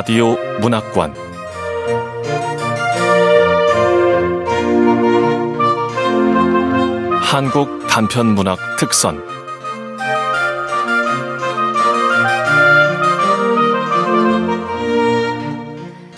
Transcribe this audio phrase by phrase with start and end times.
[0.00, 1.14] 라디오 문학관
[7.22, 9.22] 한국 단편 문학 특선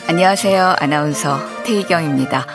[0.06, 0.76] 안녕하세요.
[0.78, 2.46] 아나운서 태희경입니다.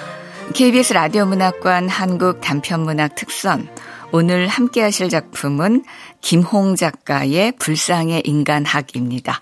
[0.54, 3.68] KBS 라디오 문학관 한국 단편 문학 특선
[4.14, 5.84] 오늘 함께 하실 작품은
[6.22, 9.42] 김홍 작가의 불상의 인간학입니다.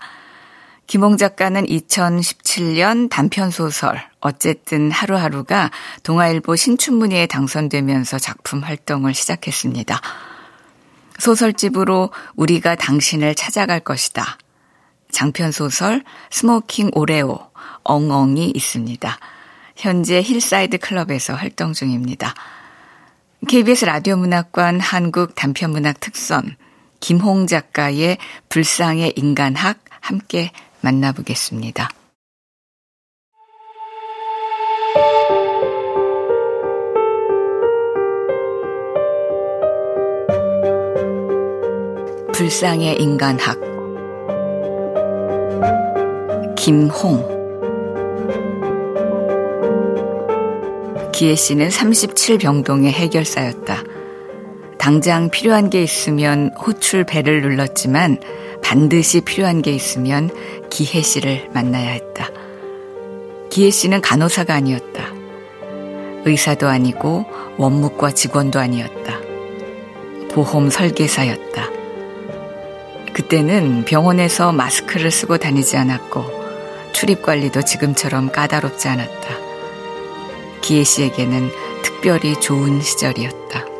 [0.86, 5.70] 김홍 작가는 2017년 단편 소설 어쨌든 하루하루가
[6.04, 10.00] 동아일보 신춘문예에 당선되면서 작품 활동을 시작했습니다.
[11.18, 14.38] 소설집으로 우리가 당신을 찾아갈 것이다.
[15.10, 17.38] 장편 소설 스모킹 오레오,
[17.82, 19.18] 엉엉이 있습니다.
[19.76, 22.34] 현재 힐사이드 클럽에서 활동 중입니다.
[23.48, 26.56] KBS 라디오 문학관 한국 단편문학 특선
[27.00, 30.52] 김홍 작가의 불상의 인간학 함께
[30.86, 31.88] 만나보겠습니다.
[42.32, 43.58] 불상의 인간학
[46.54, 47.34] 김홍
[51.12, 53.82] 기혜 씨는 37병동의 해결사였다.
[54.78, 58.20] 당장 필요한 게 있으면 호출 배를 눌렀지만
[58.62, 60.30] 반드시 필요한 게 있으면
[60.70, 62.30] 기혜 씨를 만나야 했다.
[63.50, 65.14] 기혜 씨는 간호사가 아니었다.
[66.24, 67.24] 의사도 아니고
[67.56, 69.20] 원무과 직원도 아니었다.
[70.32, 71.70] 보험 설계사였다.
[73.14, 76.24] 그때는 병원에서 마스크를 쓰고 다니지 않았고
[76.92, 79.28] 출입 관리도 지금처럼 까다롭지 않았다.
[80.60, 81.50] 기혜 씨에게는
[81.82, 83.75] 특별히 좋은 시절이었다.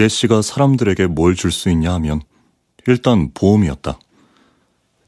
[0.00, 2.22] 기혜 씨가 사람들에게 뭘 줄 수 있냐 하면
[2.86, 3.98] 일단 보험이었다.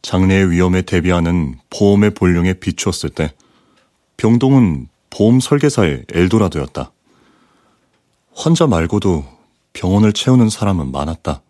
[0.03, 3.32] 장래의 위험에 대비하는 보험의 본령에 비추었을 때
[4.19, 6.92] 병동은 보험 설계사의 엘도라도였다.
[8.34, 9.25] 환자 말고도
[9.72, 11.41] 병원을 채우는 사람은 많았다.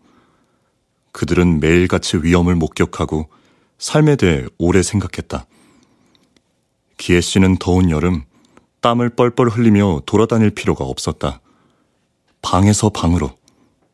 [1.11, 3.27] 그들은 매일같이 위험을 목격하고
[3.77, 5.47] 삶에 대해 오래 생각했다.
[6.95, 8.23] 기혜 씨는 더운 여름
[8.79, 11.41] 땀을 뻘뻘 흘리며 돌아다닐 필요가 없었다.
[12.43, 13.31] 방에서 방으로,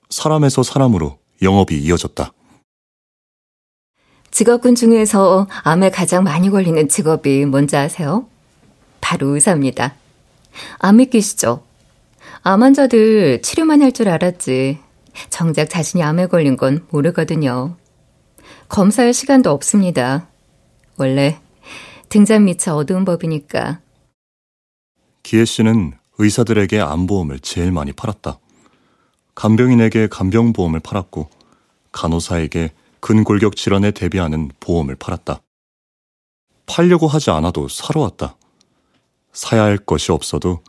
[0.09, 2.33] 사람에서 사람으로 영업이 이어졌다.
[4.31, 8.27] 직업군 중에서 암에 가장 많이 걸리는 직업이 뭔지 아세요?
[9.01, 9.95] 바로 의사입니다.
[10.79, 11.63] 안 믿기시죠?
[12.41, 14.79] 암 환자들 치료만 할 줄 알았지.
[15.29, 17.75] 정작 자신이 암에 걸린 건 모르거든요.
[18.67, 20.27] 검사할 시간도 없습니다.
[20.97, 21.39] 원래
[22.09, 23.79] 등잔 밑이 어두운 법이니까.
[25.23, 28.39] 기혜 씨는 의사들에게 암보험을 제일 많이 팔았다.
[29.35, 31.29] 간병인에게 간병보험을 팔았고
[31.93, 35.41] 간호사에게 근골격 질환에 대비하는 보험을 팔았다.
[36.65, 38.35] 팔려고 하지 않아도 사러 왔다.
[39.31, 40.61] 사야 할 것이 없어도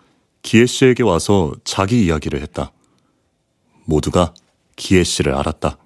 [0.43, 2.71] 기혜 씨에게 와서 자기 이야기를 했다.
[3.85, 4.33] 모두가
[4.77, 5.79] 기혜 씨를 알았다.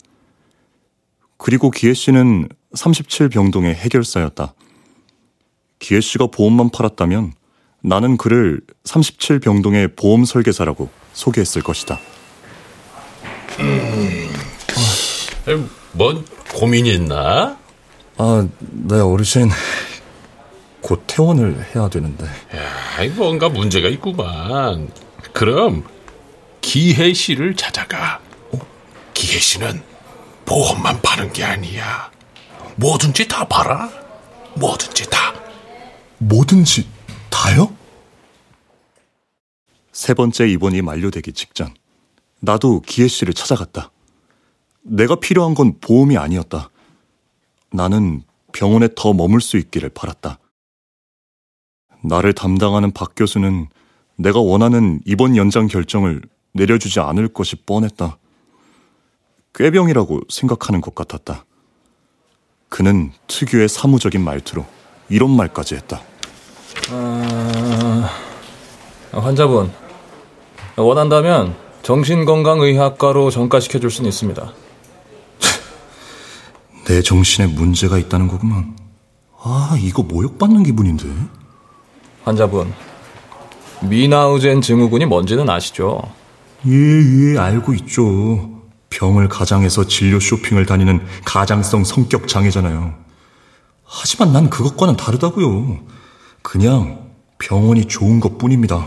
[1.39, 4.55] 그리고 기혜 씨는 37병동의 해결사였다.
[5.79, 7.33] 기혜 씨가 보험만 팔았다면
[7.87, 12.01] 나는 그를 37병동의 보험 설계사라고 소개했을 것이다.
[13.61, 14.33] 음,
[15.93, 16.25] 뭔
[16.55, 17.59] 고민이 있나?
[18.17, 19.51] 아, 네, 어르신.
[20.81, 22.25] 곧 퇴원을 해야 되는데.
[22.25, 24.91] 야, 뭔가 문제가 있구만.
[25.35, 25.85] 그럼
[26.63, 28.19] 기혜 씨를 찾아가.
[28.53, 28.59] 어?
[29.13, 29.83] 기혜 씨는
[30.47, 32.11] 보험만 파는 게 아니야.
[32.77, 33.91] 뭐든지 다 팔아.
[34.55, 35.35] 뭐든지 다.
[36.19, 36.94] 뭐든지
[37.35, 37.77] 다요?
[39.91, 41.75] 세 번째 입원이 만료되기 직전,
[42.39, 43.91] 나도 기혜 씨를 찾아갔다.
[44.83, 46.71] 내가 필요한 건 보험이 아니었다.
[47.73, 48.23] 나는
[48.53, 50.39] 병원에 더 머물 수 있기를 바랐다.
[52.05, 53.67] 나를 담당하는 박 교수는
[54.17, 56.23] 내가 원하는 입원 연장 결정을
[56.53, 58.17] 내려주지 않을 것이 뻔했다.
[59.57, 61.45] 꾀병이라고 생각하는 것 같았다.
[62.69, 64.65] 그는 특유의 사무적인 말투로
[65.09, 66.14] 이런 말까지 했다.
[66.91, 68.11] 아...
[69.13, 69.71] 환자분,
[70.77, 74.53] 원한다면 정신건강의학과로 전가시켜줄 수는 있습니다.
[76.87, 78.77] 내 정신에 문제가 있다는 거구만.
[79.43, 81.07] 아, 이거 모욕받는 기분인데?
[82.25, 82.73] 환자분,
[83.83, 86.03] 미나우젠 증후군이 뭔지는 아시죠?
[86.67, 88.51] 예, 예, 알고 있죠.
[88.91, 92.95] 병을 가장해서 진료 쇼핑을 다니는 가장성 성격 장애잖아요.
[93.85, 95.79] 하지만 난 그것과는 다르다고요.
[96.49, 98.87] 그냥 병원이 좋은 것 뿐입니다.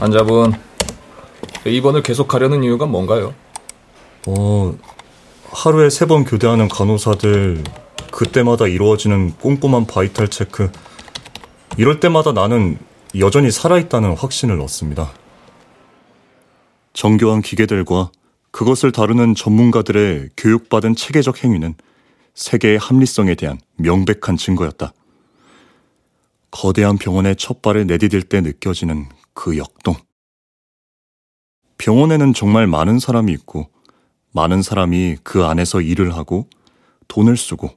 [0.00, 0.54] 환자분,
[1.66, 3.34] 입원을 계속하려는 이유가 뭔가요?
[4.26, 4.74] 어,
[5.50, 7.62] 하루에 세 번 교대하는 간호사들,
[8.10, 10.72] 그때마다 이루어지는 꼼꼼한 바이탈 체크,
[11.76, 12.78] 이럴 때마다 나는
[13.18, 15.12] 여전히 살아있다는 확신을 얻습니다.
[16.94, 18.10] 정교한 기계들과
[18.52, 21.74] 그것을 다루는 전문가들의 교육받은 체계적 행위는
[22.34, 24.92] 세계의 합리성에 대한 명백한 증거였다.
[26.50, 29.94] 거대한 병원의 첫 발을 내디딜 때 느껴지는 그 역동.
[31.78, 33.70] 병원에는 정말 많은 사람이 있고,
[34.32, 36.48] 많은 사람이 그 안에서 일을 하고,
[37.06, 37.70] 돈을 쓰고,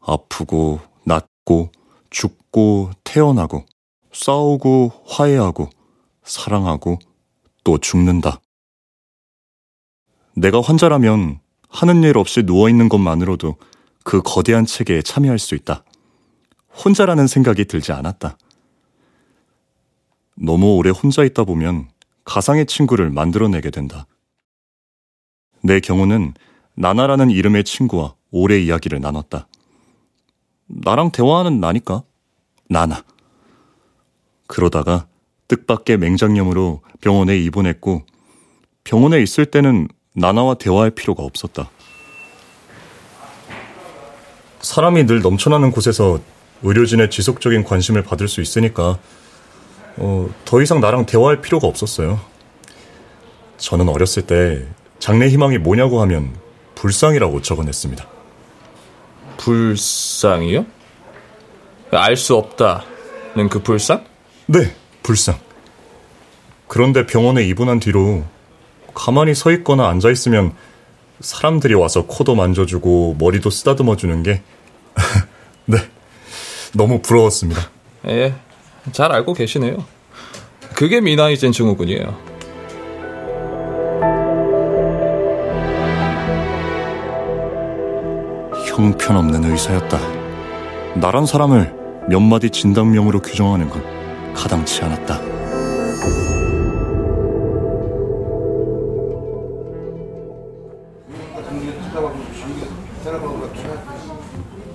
[0.00, 1.70] 아프고, 낫고,
[2.10, 3.64] 죽고, 태어나고,
[4.12, 5.70] 싸우고, 화해하고,
[6.24, 6.98] 사랑하고,
[7.64, 8.40] 또 죽는다.
[10.34, 13.56] 내가 환자라면 하는 일 없이 누워있는 것만으로도
[14.04, 15.84] 그 거대한 체계에 참여할 수 있다.
[16.84, 18.38] 혼자라는 생각이 들지 않았다.
[20.36, 21.88] 너무 오래 혼자 있다 보면
[22.24, 24.06] 가상의 친구를 만들어내게 된다.
[25.62, 26.34] 내 경우는
[26.74, 29.48] 나나라는 이름의 친구와 오래 이야기를 나눴다.
[30.66, 32.04] 나랑 대화하는 나니까.
[32.68, 33.02] 나나.
[34.46, 35.08] 그러다가
[35.48, 38.04] 뜻밖의 맹장염으로 병원에 입원했고
[38.84, 41.70] 병원에 있을 때는 나나와 대화할 필요가 없었다.
[44.60, 46.20] 사람이 늘 넘쳐나는 곳에서
[46.62, 48.98] 의료진의 지속적인 관심을 받을 수 있으니까
[49.96, 52.20] 어, 더 이상 나랑 대화할 필요가 없었어요.
[53.56, 54.64] 저는 어렸을 때
[54.98, 56.34] 장래 희망이 뭐냐고 하면
[56.74, 58.06] 불상이라고 적어냈습니다.
[59.38, 60.66] 불상이요?
[61.90, 64.04] 알 수 없다는 그 불상?
[64.46, 65.38] 네, 불상.
[66.66, 68.24] 그런데 병원에 입원한 뒤로
[68.94, 70.52] 가만히 서 있거나 앉아 있으면
[71.20, 74.42] 사람들이 와서 코도 만져주고 머리도 쓰다듬어 주는 게
[75.64, 75.78] 네.
[76.74, 77.60] 너무 부러웠습니다.
[78.08, 78.34] 예,
[78.92, 79.84] 잘 알고 계시네요.
[80.74, 82.16] 그게 미나이젠 증후군이에요.
[88.66, 89.98] 형편없는 의사였다.
[90.94, 91.74] 나란 사람을
[92.08, 93.82] 몇 마디 진단명으로 규정하는 건
[94.34, 95.20] 가당치 않았다.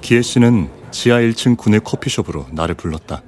[0.02, 3.24] 기혜 씨는 지하 1층 군의 커피숍으로 나를 불렀다.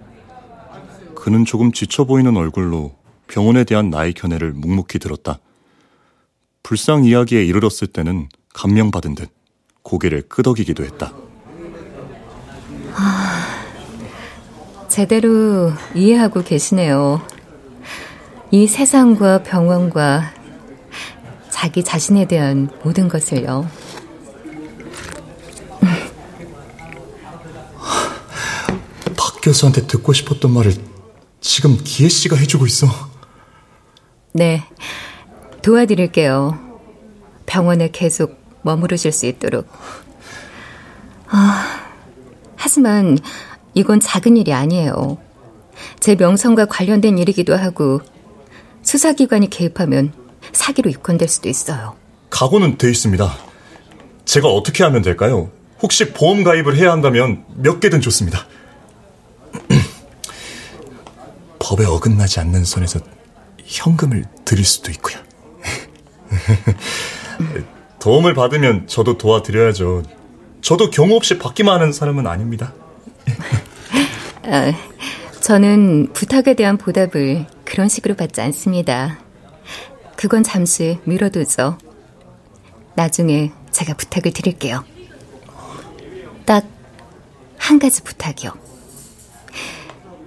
[1.16, 2.94] 그는 조금 지쳐 보이는 얼굴로
[3.28, 5.40] 병원에 대한 나의 견해를 묵묵히 들었다.
[6.62, 9.30] 불상 이야기에 이르렀을 때는 감명받은 듯
[9.82, 11.12] 고개를 끄덕이기도 했다.
[12.94, 13.66] 아,
[14.88, 17.20] 제대로 이해하고 계시네요.
[18.52, 20.34] 이 세상과 병원과
[21.50, 23.68] 자기 자신에 대한 모든 것을요.
[29.46, 30.74] 교수한테 듣고 싶었던 말을
[31.40, 32.88] 지금 기혜 씨가 해주고 있어.
[34.34, 34.64] 네,
[35.62, 36.58] 도와드릴게요.
[37.46, 39.68] 병원에 계속 머무르실 수 있도록.
[41.28, 41.86] 아,
[42.56, 43.20] 하지만
[43.76, 45.20] 이건 작은 일이 아니에요.
[46.00, 48.02] 제 명성과 관련된 일이기도 하고
[48.82, 50.12] 수사기관이 개입하면
[50.54, 51.96] 사기로 입건될 수도 있어요.
[52.32, 53.32] 각오는 돼 있습니다.
[54.26, 55.52] 제가 어떻게 하면 될까요?
[55.84, 58.48] 혹시 보험 가입을 해야 한다면 몇 개든 좋습니다.
[61.66, 63.00] 법에 어긋나지 않는 선에서
[63.66, 65.18] 현금을 드릴 수도 있고요.
[68.00, 70.04] 도움을 받으면 저도 도와드려야죠.
[70.62, 72.72] 저도 경우 없이 받기만 하는 사람은 아닙니다.
[74.46, 74.74] 아,
[75.42, 79.18] 저는 부탁에 대한 보답을 그런 식으로 받지 않습니다.
[80.16, 81.80] 그건 잠시 미뤄두죠.
[82.94, 84.84] 나중에 제가 부탁을 드릴게요.
[86.46, 86.76] 딱
[87.66, 88.52] 한 가지 부탁이요.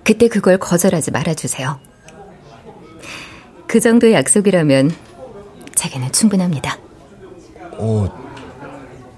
[0.08, 1.78] 그때 그걸 거절하지 말아주세요.
[3.66, 4.90] 그 정도의 약속이라면
[5.74, 6.78] 제게는 충분합니다.
[7.72, 8.08] 어,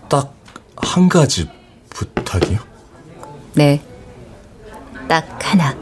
[0.09, 0.35] 딱
[0.83, 1.49] 한 가지
[1.91, 2.59] 부탁이요?
[3.55, 3.81] 네.
[5.09, 5.77] 딱 하나.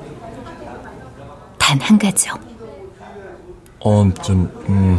[1.57, 2.35] 단 한 가지요.
[3.81, 4.99] 어, 좀, 음,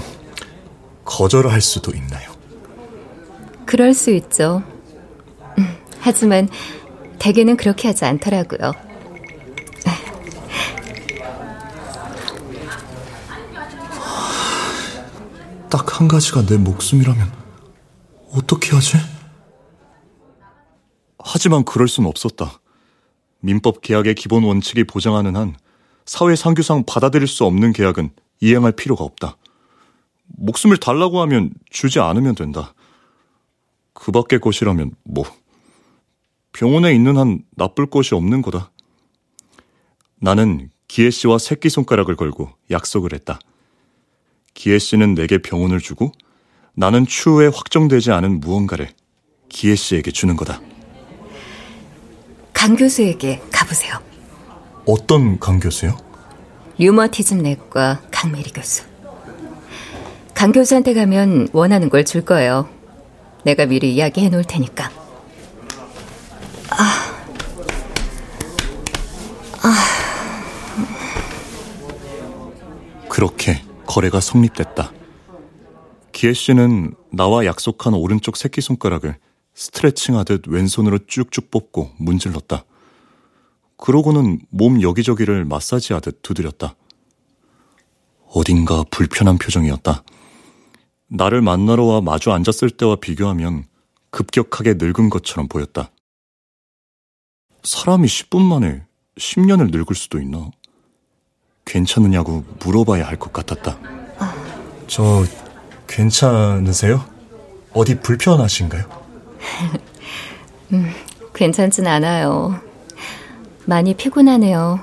[1.06, 2.32] 거절할 수도 있나요?
[3.68, 4.63] 그럴 수 있죠.
[5.60, 6.50] 음, 하지만
[7.20, 8.88] 대개는 그렇게 하지 않더라고요.
[15.70, 17.32] 딱 한 가지가 내 목숨이라면
[18.32, 18.98] 어떻게 하지?
[21.20, 22.62] 하지만 그럴 순 없었다.
[23.42, 25.56] 민법 계약의 기본 원칙이 보장하는 한
[26.06, 29.38] 사회 상규상 받아들일 수 없는 계약은 이행할 필요가 없다.
[30.28, 32.74] 목숨을 달라고 하면 주지 않으면 된다.
[33.94, 35.26] 그 밖의 것이라면 뭐
[36.54, 38.72] 병원에 있는 한 나쁠 것이 없는 거다.
[40.16, 43.40] 나는 기혜 씨와 새끼손가락을 걸고 약속을 했다.
[44.60, 46.12] 기혜 씨는 내게 병원을 주고
[46.74, 48.89] 나는 추후에 확정되지 않은 무언가를
[49.48, 50.60] 기혜 씨에게 주는 거다.
[52.51, 53.94] 강 교수에게 가보세요.
[54.86, 55.96] 어떤 강 교수요?
[56.78, 58.84] 류머티즘 내과 강메리 교수.
[60.36, 62.68] 강 교수한테 가면 원하는 걸 줄 거예요.
[63.46, 64.92] 내가 미리 이야기해 놓을 테니까.
[66.72, 67.06] 아.
[73.08, 74.93] 그렇게 거래가 성립됐다.
[76.12, 79.17] 기혜 씨는 나와 약속한 오른쪽 새끼손가락을
[79.55, 82.65] 스트레칭하듯 왼손으로 쭉쭉 뽑고 문질렀다.
[83.77, 86.75] 그러고는 몸 여기저기를 마사지하듯 두드렸다.
[88.27, 90.03] 어딘가 불편한 표정이었다.
[91.08, 93.65] 나를 만나러 와 마주 앉았을 때와 비교하면
[94.12, 95.89] 급격하게 늙은 것처럼 보였다.
[97.63, 98.86] 사람이 10분 만에
[99.17, 100.51] 10년을 늙을 수도 있나?
[101.66, 103.78] 괜찮으냐고 물어봐야 할 것 같았다.
[104.88, 105.24] 저
[105.88, 107.04] 괜찮으세요?
[107.74, 108.84] 어디 불편하신가요?
[110.74, 110.92] 음,
[111.34, 112.60] 괜찮진 않아요.
[113.66, 114.80] 많이 피곤하네요.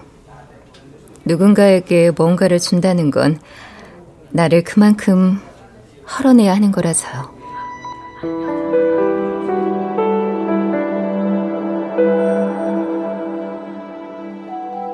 [1.25, 3.41] 누군가에게 뭔가를 준다는 건
[4.31, 5.41] 나를 그만큼
[6.09, 7.35] 헐어내야 하는 거라서요.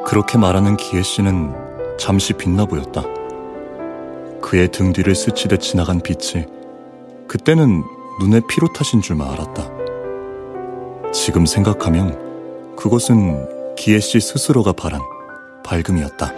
[0.06, 1.54] 그렇게 말하는 기혜 씨는
[2.02, 3.04] 잠시 빛나 보였다.
[4.40, 6.44] 그의 등 뒤를 스치듯 지나간 빛이
[7.28, 7.84] 그때는
[8.18, 9.70] 눈에 피로 타신 줄만 알았다.
[11.12, 15.00] 지금 생각하면 그것은 기혜 씨 스스로가 바란
[15.62, 16.32] 밝음이었다.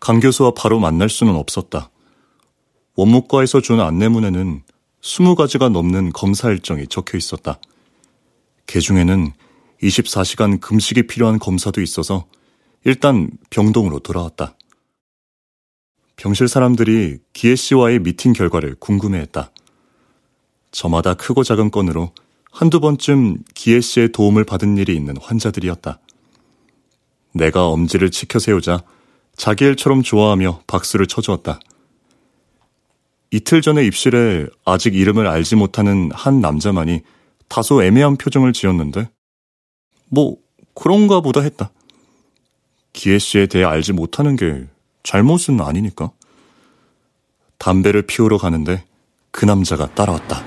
[0.00, 1.90] 강 교수와 바로 만날 수는 없었다.
[2.96, 4.62] 원무과에서 준 안내문에는
[5.02, 7.60] 20가지가 넘는 검사 일정이 적혀 있었다.
[8.66, 9.32] 그 중에는
[9.82, 12.26] 24시간 금식이 필요한 검사도 있어서
[12.84, 14.56] 일단 병동으로 돌아왔다.
[16.16, 19.50] 병실 사람들이 기혜 씨와의 미팅 결과를 궁금해했다.
[20.70, 22.12] 저마다 크고 작은 건으로
[22.50, 25.98] 한두 번쯤 기혜 씨의 도움을 받은 일이 있는 환자들이었다.
[27.32, 28.82] 내가 엄지를 치켜 세우자
[29.40, 31.60] 자기 일처럼 좋아하며 박수를 쳐주었다.
[33.30, 37.00] 이틀 전에 입실에 아직 이름을 알지 못하는 한 남자만이
[37.48, 39.08] 다소 애매한 표정을 지었는데,
[40.10, 40.36] 뭐,
[40.74, 41.70] 그런가 보다 했다.
[42.92, 44.66] 기혜 씨에 대해 알지 못하는 게
[45.04, 46.10] 잘못은 아니니까.
[47.56, 48.84] 담배를 피우러 가는데
[49.30, 50.44] 그 남자가 따라왔다.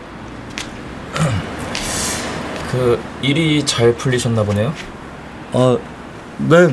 [2.70, 4.72] 그 일이 잘 풀리셨나 보네요.
[5.54, 5.80] 아,
[6.38, 6.68] 네,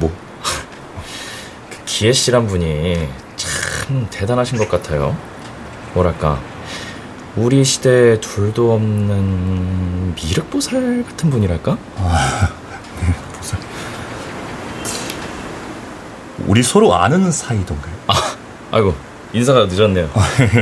[0.00, 0.29] 뭐.
[2.00, 5.14] 그 기혜 씨란 분이 참 대단하신 것 같아요.
[5.92, 6.40] 뭐랄까
[7.36, 11.76] 우리 시대에 둘도 없는 미륵보살 같은 분이랄까?
[11.98, 12.48] 아,
[13.06, 13.60] 미륵보살.
[16.46, 17.94] 우리 서로 아는 사이던가요?
[18.06, 18.14] 아,
[18.70, 18.94] 아이고
[19.34, 20.08] 인사가 늦었네요.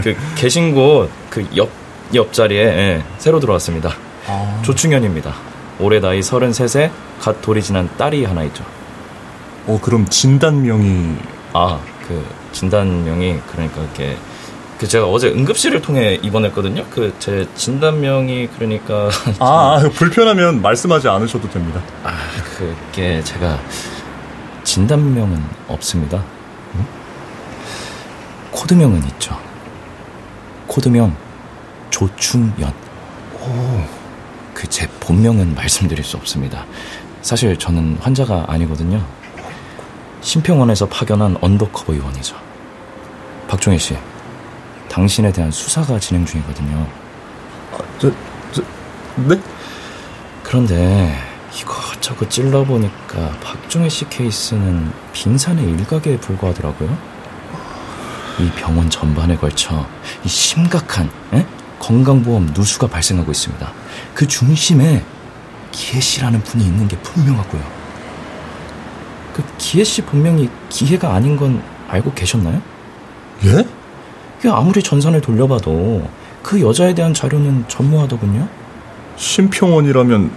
[0.02, 1.71] 그 계신 곳 그 옆
[2.12, 3.92] 옆자리에 예, 새로 들어왔습니다.
[4.26, 4.61] 아.
[4.64, 5.33] 조충현입니다.
[5.78, 6.90] 올해 나이 33세
[7.21, 8.64] 갓 돌이 지난 딸이 하나 있죠.
[9.68, 11.16] 어 그럼 진단명이
[11.52, 14.16] 아 그 진단명이 그러니까 이렇게
[14.78, 16.87] 그 제가 어제 응급실을 통해 입원했거든요.
[16.88, 19.10] 그 제 진단명이 그러니까
[19.40, 21.82] 아, 아 불편하면 말씀하지 않으셔도 됩니다.
[22.02, 22.16] 아
[22.56, 23.58] 그게 제가
[24.64, 26.22] 진단명은 없습니다.
[26.76, 26.87] 응?
[28.50, 29.38] 코드명은 있죠.
[30.66, 31.14] 코드명
[31.90, 32.73] 조충현.
[33.40, 33.84] 오.
[34.54, 36.64] 그 제 본명은 말씀드릴 수 없습니다.
[37.22, 39.04] 사실 저는 환자가 아니거든요.
[40.20, 42.37] 심평원에서 파견한 undercover 요원이죠.
[43.46, 43.96] 박종희 씨,
[44.88, 46.87] 당신에 대한 수사가 진행 중이거든요.
[47.72, 48.10] 아, 저,
[48.52, 48.62] 저,
[49.16, 49.40] 네?
[50.42, 51.14] 그런데
[51.54, 56.96] 이것저것 찔러보니까 박종희 씨 케이스는 빙산의 일각에 불과하더라고요.
[58.38, 59.87] 이 병원 전반에 걸쳐
[60.25, 61.44] 이 심각한 에?
[61.78, 63.72] 건강보험 누수가 발생하고 있습니다.
[64.14, 65.04] 그 중심에
[65.72, 67.77] 기혜 씨라는 분이 있는 게 분명하고요.
[69.38, 72.61] 그 기혜 씨 본명이 기혜가 아닌 건 알고 계셨나요?
[73.45, 74.49] 예?
[74.50, 76.09] 아무리 전산을 돌려봐도
[76.42, 78.49] 그 여자에 대한 자료는 전무하더군요.
[79.14, 80.33] 심평원이라면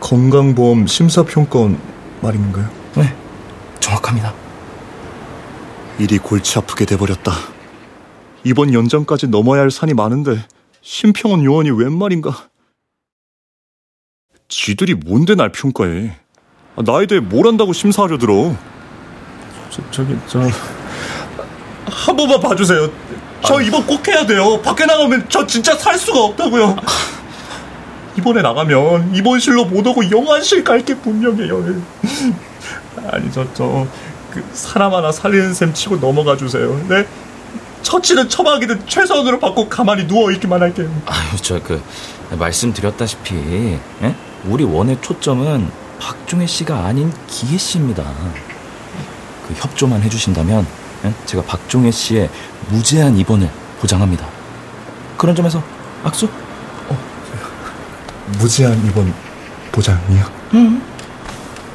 [0.00, 1.78] 건강보험 심사평가원
[2.20, 2.68] 말인가요?
[2.96, 3.14] 네,
[3.80, 4.34] 정확합니다.
[5.98, 7.32] 일이 골치 아프게 돼버렸다.
[8.44, 10.44] 이번 연장까지 넘어야 할 산이 많은데
[10.82, 12.48] 심평원 요원이 웬 말인가?
[14.48, 16.14] 지들이 뭔데 날 평가해?
[16.84, 18.54] 나에 대해 뭘 안다고 심사하려 들어?
[19.70, 20.40] 저, 저기 저
[21.90, 22.88] 한 번만 봐주세요.
[23.44, 24.60] 저 이번 꼭 해야 돼요.
[24.62, 26.76] 밖에 나가면 저 진짜 살 수가 없다고요.
[28.18, 31.80] 이번에 나가면 입원실로 못 오고 영안실 갈 게 분명해요.
[33.10, 33.86] 아니 저 저
[34.30, 36.78] 그 사람 하나 살리는 셈 치고 넘어가 주세요.
[36.88, 37.06] 네?
[37.82, 40.90] 처치는 처방이든 최선으로 받고 가만히 누워 있기만 할게요.
[41.06, 41.80] 아유, 저 그
[42.38, 44.14] 말씀드렸다시피 예?
[44.44, 45.70] 우리 원의 초점은
[46.00, 48.04] 박종혜 씨가 아닌 기혜 씨입니다.
[49.46, 50.66] 그 협조만 해주신다면
[51.04, 51.14] 예?
[51.26, 52.28] 제가 박종혜 씨의
[52.70, 53.48] 무제한 입원을
[53.80, 54.26] 보장합니다.
[55.16, 55.62] 그런 점에서
[56.04, 56.28] 악수?
[58.38, 59.12] 무제한 입원
[59.72, 60.24] 보장이요?
[60.54, 60.82] 응.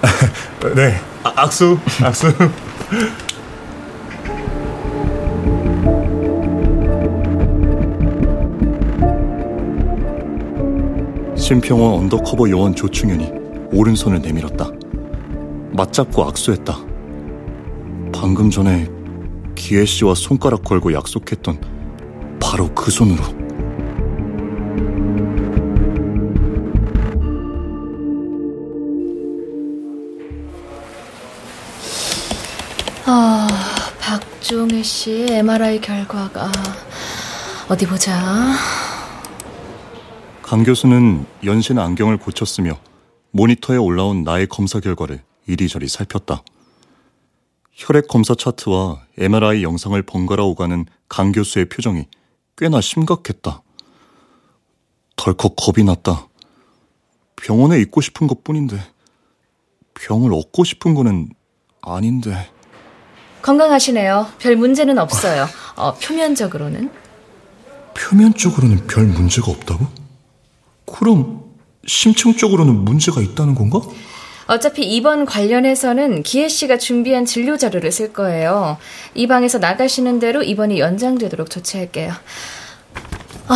[0.76, 2.34] 네, 아, 악수, 악수.
[11.36, 13.43] 심평원 undercover 요원 조충현이
[13.74, 14.70] 오른손을 내밀었다.
[15.72, 16.78] 맞잡고 악수했다.
[18.14, 18.88] 방금 전에
[19.56, 21.60] 기혜 씨와 손가락 걸고 약속했던
[22.40, 23.24] 바로 그 손으로.
[33.06, 33.48] 아,
[34.00, 36.52] 박종혜 씨 MRI 결과가
[37.68, 38.54] 어디 보자.
[40.42, 42.78] 강 교수는 연신 안경을 고쳤으며
[43.34, 46.44] 모니터에 올라온 나의 검사 결과를 이리저리 살폈다.
[47.72, 52.06] 혈액 검사 차트와 MRI 영상을 번갈아 오가는 강 교수의 표정이
[52.56, 53.64] 꽤나 심각했다.
[55.16, 56.28] 덜컥 겁이 났다.
[57.36, 58.80] 병원에 있고 싶은 것 뿐인데,
[59.96, 61.30] 병을 얻고 싶은 거는
[61.82, 62.52] 아닌데.
[63.42, 64.28] 건강하시네요.
[64.38, 65.48] 별 문제는 없어요.
[65.76, 66.92] 어, 표면적으로는.
[67.96, 69.88] 표면적으로는 별 문제가 없다고?
[70.86, 71.43] 그럼
[71.86, 73.80] 심층적으로는 문제가 있다는 건가?
[74.46, 78.78] 어차피 이번 관련해서는 기혜 씨가 준비한 진료 자료를 쓸 거예요.
[79.14, 82.14] 이 방에서 나가시는 대로 입원이 연장되도록 조치할게요.
[83.48, 83.56] 아,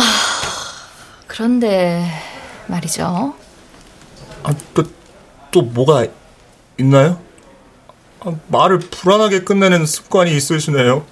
[1.26, 2.04] 그런데
[2.66, 3.34] 말이죠.
[4.42, 4.84] 아, 또,
[5.50, 6.06] 또 뭐가
[6.78, 7.20] 있나요?
[8.20, 11.04] 아, 말을 불안하게 끝내는 습관이 있으시네요.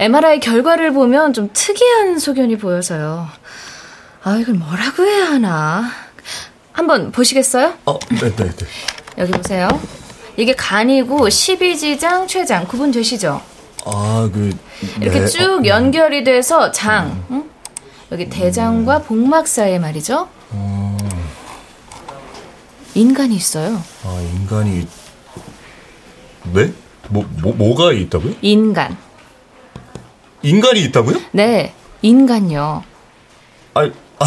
[0.00, 3.26] MRI 결과를 보면 좀 특이한 소견이 보여서요.
[4.22, 6.03] 아, 이걸 뭐라고 해야 하나.
[6.74, 7.72] 한번 보시겠어요?
[7.86, 8.34] 어, 네네네.
[8.36, 8.66] 네, 네.
[9.18, 9.68] 여기 보세요.
[10.36, 13.40] 이게 간이고 12지장, 췌장 구분되시죠?
[13.86, 14.50] 아, 그
[14.98, 15.06] 네.
[15.06, 17.36] 이렇게 쭉 어, 연결이 돼서 장, 음.
[17.36, 17.50] 응?
[18.10, 20.28] 여기 대장과 복막 사이에 말이죠.
[20.50, 20.98] 어.
[22.96, 23.80] 인간이 있어요.
[24.04, 24.88] 아, 인간이
[26.52, 26.72] 네?
[27.08, 28.34] 뭐, 뭐 뭐가 있다고요?
[28.42, 28.96] 인간.
[30.42, 31.20] 인간이 있다고요?
[31.30, 32.82] 네, 인간요.
[33.74, 34.26] 아, 아,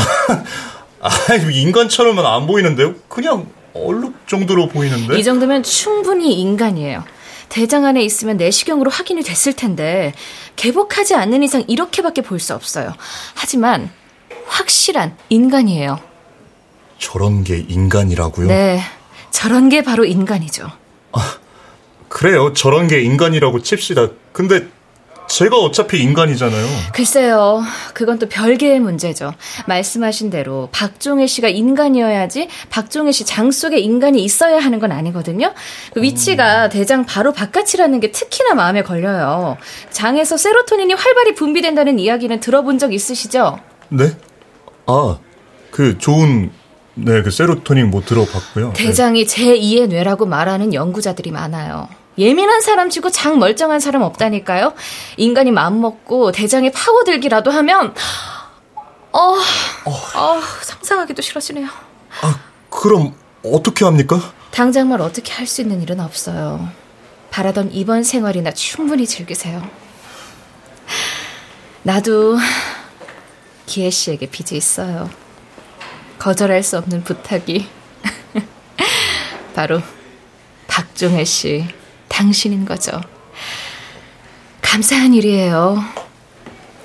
[1.07, 2.95] 아 인간처럼은 안 보이는데요?
[3.07, 5.17] 그냥 얼룩 정도로 보이는데?
[5.17, 7.03] 이 정도면 충분히 인간이에요.
[7.49, 10.13] 대장 안에 있으면 내시경으로 확인이 됐을 텐데
[10.57, 12.93] 개복하지 않는 이상 이렇게밖에 볼 수 없어요.
[13.35, 13.89] 하지만
[14.47, 15.99] 확실한 인간이에요.
[16.99, 18.47] 저런 게 인간이라고요?
[18.47, 18.81] 네,
[19.31, 20.67] 저런 게 바로 인간이죠.
[21.13, 21.37] 아,
[22.09, 22.53] 그래요.
[22.53, 24.07] 저런 게 인간이라고 칩시다.
[24.33, 24.67] 근데
[25.27, 26.65] 제가 어차피 인간이잖아요.
[26.93, 27.61] 글쎄요.
[27.93, 29.33] 그건 또 별개의 문제죠.
[29.67, 35.53] 말씀하신 대로 박종혜 씨가 인간이어야지 박종혜 씨 장 속에 인간이 있어야 하는 건 아니거든요.
[35.93, 36.69] 그 위치가 음.
[36.69, 39.57] 대장 바로 바깥이라는 게 특히나 마음에 걸려요.
[39.91, 43.59] 장에서 세로토닌이 활발히 분비된다는 이야기는 들어본 적 있으시죠?
[43.89, 44.11] 네?
[44.85, 45.17] 아,
[45.71, 46.51] 그 좋은
[46.95, 48.73] 네, 그 세로토닌 뭐 들어봤고요.
[48.75, 49.35] 대장이 네.
[49.53, 51.89] 제2의 뇌라고 말하는 연구자들이 많아요.
[52.17, 54.73] 예민한 사람 치고 장 멀쩡한 사람 없다니까요.
[55.17, 57.93] 인간이 마음먹고 대장에 파고들기라도 하면
[59.11, 61.67] 어, 어, 어 상상하기도 싫어지네요.
[62.21, 64.33] 아, 그럼 어떻게 합니까?
[64.51, 66.69] 당장 말 어떻게 할 수 있는 일은 없어요.
[67.29, 69.67] 바라던 이번 생활이나 충분히 즐기세요.
[71.83, 72.37] 나도
[73.65, 75.09] 기혜 씨에게 빚이 있어요.
[76.17, 77.67] 거절할 수 없는 부탁이
[79.53, 79.81] 바로
[80.67, 81.65] 박종혜 씨
[82.07, 83.01] 당신인 거죠.
[84.61, 85.83] 감사한 일이에요.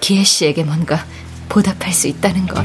[0.00, 1.04] 기혜 씨에게 뭔가
[1.48, 2.64] 보답할 수 있다는 것.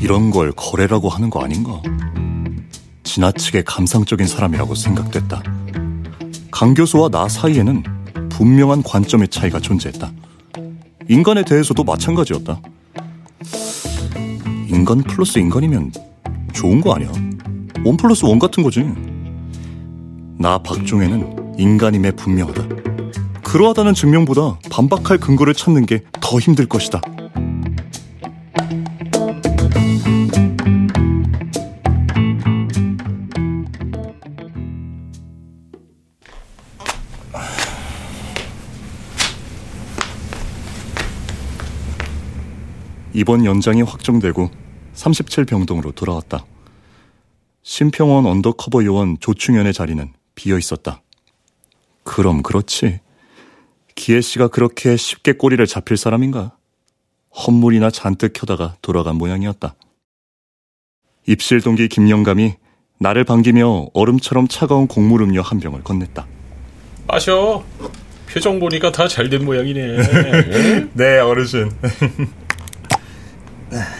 [0.00, 1.80] 이런 걸 거래라고 하는 거 아닌가?
[3.04, 5.42] 지나치게 감상적인 사람이라고 생각됐다.
[6.50, 7.82] 강 교수와 나 사이에는
[8.28, 10.10] 분명한 관점의 차이가 존재했다.
[11.08, 12.60] 인간에 대해서도 마찬가지였다.
[14.68, 15.92] 인간 플러스 인간이면
[16.52, 17.10] 좋은 거 아니야?
[17.84, 18.84] 원 플러스 원 같은 거지.
[20.38, 22.68] 나 박종혜는 인간임에 분명하다.
[23.42, 27.00] 그러하다는 증명보다 반박할 근거를 찾는 게 더 힘들 것이다.
[43.12, 44.50] 이번 연장이 확정되고
[45.04, 46.44] 37병동으로 돌아왔다.
[47.62, 51.02] 심평원 undercover 요원 조충현의 자리는 비어 있었다.
[52.04, 53.00] 그럼 그렇지.
[53.94, 56.56] 기혜 씨가 그렇게 쉽게 꼬리를 잡힐 사람인가?
[57.34, 59.74] 헛물이나 잔뜩 켜다가 돌아간 모양이었다.
[61.26, 62.54] 입실 동기 김영감이
[62.98, 66.24] 나를 반기며 얼음처럼 차가운 곡물 음료 한 병을 건넸다.
[67.06, 67.64] 마셔.
[68.30, 70.88] 표정 보니까 다 잘 된 모양이네.
[70.94, 71.70] 네, 어르신.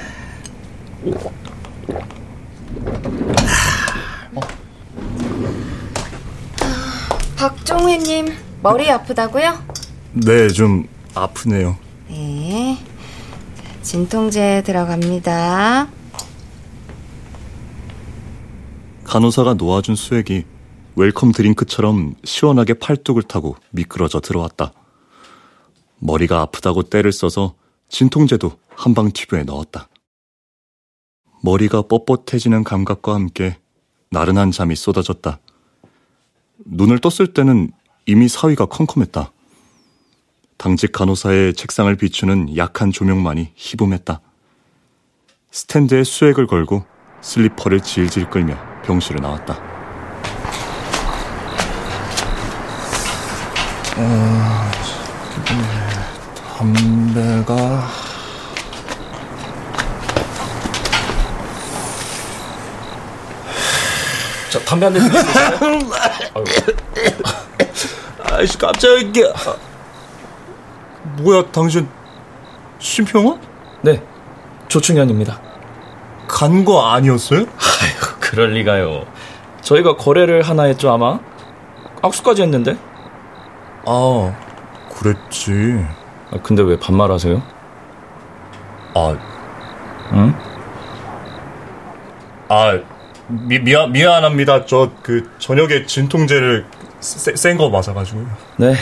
[7.37, 8.27] 박종회님
[8.63, 9.59] 머리 아프다고요?
[10.13, 11.77] 네, 좀 아프네요.
[12.09, 12.79] 네.
[13.83, 15.89] 진통제 들어갑니다.
[19.05, 20.45] 간호사가 놓아준 수액이
[20.97, 24.73] welcome drink처럼 시원하게 팔뚝을 타고 미끄러져 들어왔다.
[25.99, 27.55] 머리가 아프다고 떼를 써서
[27.89, 29.89] 진통제도 한방 튜브에 넣었다.
[31.43, 33.57] 머리가 뻣뻣해지는 감각과 함께
[34.11, 35.39] 나른한 잠이 쏟아졌다.
[36.65, 37.73] 눈을 떴을 때는
[38.07, 39.33] 이미 사위가 컴컴했다.
[40.59, 44.21] 당직 간호사의 책상을 비추는 약한 조명만이 희붐했다.
[45.51, 46.85] 스탠드에 수액을 걸고
[47.23, 49.59] 슬리퍼를 질질 끌며 병실을 나왔다.
[53.97, 54.71] 어,
[56.59, 58.10] 담배가
[64.51, 65.01] 자, 담배 한 대.
[68.33, 69.33] 아이씨 깜짝이야.
[71.19, 71.89] 뭐야 당신
[72.79, 73.41] 심평원?
[73.83, 74.03] 네,
[74.69, 75.41] 조충현입니다.
[76.29, 77.41] 간 거 아니었어요?
[77.41, 77.47] 아유,
[78.21, 79.05] 그럴 리가요.
[79.63, 81.19] 저희가 거래를 하나 했죠, 아마?
[82.03, 82.77] 악수까지 했는데?
[83.87, 84.35] 아
[84.99, 85.85] 그랬지.
[86.33, 87.43] 아, 근데 왜 반말하세요?
[88.95, 89.17] 아,
[90.13, 90.35] 응?
[92.49, 92.79] 아
[93.31, 94.67] 미, 미안 미안합니다.
[94.67, 96.67] 저 그 저녁에 진통제를
[97.01, 98.27] 센 거 맞아가지고요.
[98.59, 98.75] 네,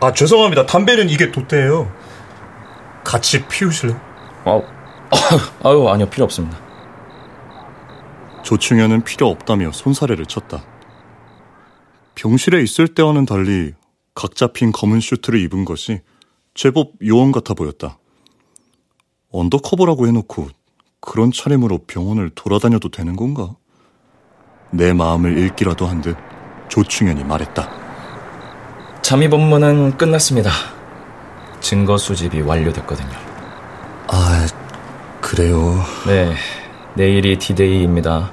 [0.00, 0.66] 아 죄송합니다.
[0.66, 1.90] 담배는 이게 도태예요.
[3.04, 4.00] 같이 피우실래요?
[4.44, 4.62] 아우,
[5.64, 6.58] 아유, 아니요, 필요 없습니다.
[8.42, 10.64] 조충현은 필요 없다며 손사래를 쳤다.
[12.14, 13.72] 병실에 있을 때와는 달리
[14.14, 16.00] 각 잡힌 검은 슈트를 입은 것이
[16.54, 17.98] 제법 요원 같아 보였다.
[19.30, 20.48] undercover라고 해놓고
[21.02, 23.50] 그런 차림으로 병원을 돌아다녀도 되는 건가?
[24.70, 26.16] 내 마음을 읽기라도 한 듯
[26.68, 27.68] 조충현이 말했다.
[29.02, 30.50] 잠입 업무는 끝났습니다.
[31.60, 33.10] 증거 수집이 완료됐거든요.
[34.08, 34.46] 아,
[35.20, 35.84] 그래요.
[36.06, 36.32] 네,
[36.94, 38.32] 내일이 디데이입니다.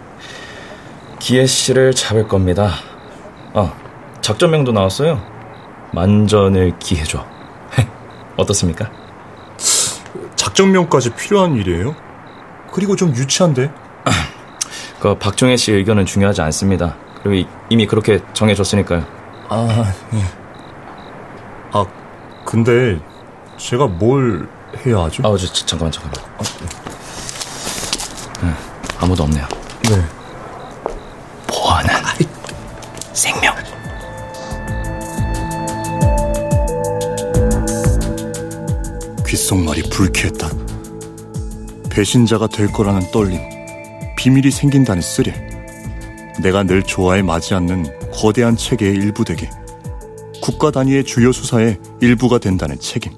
[1.19, 2.71] 기혜 씨를 잡을 겁니다.
[3.53, 3.73] 아,
[4.21, 5.21] 작전명도 나왔어요.
[5.91, 7.25] 만전을 기해줘.
[8.38, 8.89] 어떻습니까?
[10.38, 11.93] 작전명까지 필요한 일이에요?
[12.71, 13.71] 그리고 좀 유치한데?
[14.99, 16.95] 그 박종혜 씨 의견은 중요하지 않습니다.
[17.23, 19.03] 그리고 이- 이미 그렇게 정해졌으니까요.
[19.49, 20.23] 아, 예.
[21.71, 21.86] 아,
[22.45, 22.99] 근데
[23.58, 24.47] 제가 뭘
[24.86, 25.23] 해야 하죠?
[25.25, 26.21] 아, 저, 저, 잠깐만, 잠깐만.
[26.38, 26.43] 어,
[28.43, 28.53] 네,
[28.99, 29.47] 아무도 없네요.
[29.84, 30.01] 네.
[31.47, 31.89] 보안은
[33.13, 33.55] 생명.
[39.27, 40.49] 귓속말이 불쾌했다.
[41.99, 43.41] 배신자가 될 거라는 떨림,
[44.15, 45.33] 비밀이 생긴다는 스릴,
[46.41, 49.49] 내가 늘 좋아해 맞지 않는 거대한 체계의 일부 되기,
[50.41, 53.12] 국가 단위의 주요 수사의 일부가 된다는 책임.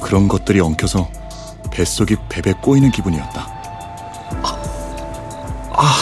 [0.00, 1.08] 그런 것들이 엉켜서
[1.70, 3.46] 뱃속이 베베 꼬이는 기분이었다.
[5.70, 5.96] 아,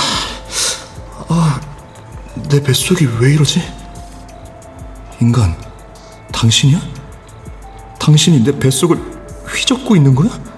[1.28, 1.60] 아,
[2.48, 3.60] 내 뱃속이 왜 이러지?
[5.20, 5.54] 인간,
[6.32, 6.80] 당신이야?
[7.98, 8.96] 당신이 내 뱃속을
[9.46, 10.49] 휘젓고 있는 거야?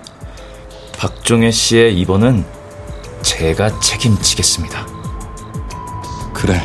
[1.02, 2.44] 박종혜 씨의 입원은
[3.22, 4.86] 제가 책임지겠습니다.
[6.32, 6.62] 그래,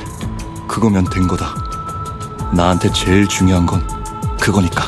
[0.67, 1.55] 그거면 된 거다.
[2.53, 3.81] 나한테 제일 중요한 건
[4.39, 4.83] 그거니까.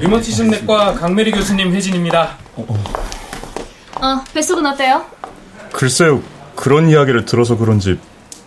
[0.00, 2.36] 류머티즘 내과 강메리 교수님 회진입니다.
[2.56, 5.04] 어, 뱃속은 어때요?
[5.72, 6.22] 글쎄요,
[6.54, 7.98] 그런 이야기를 들어서 그런지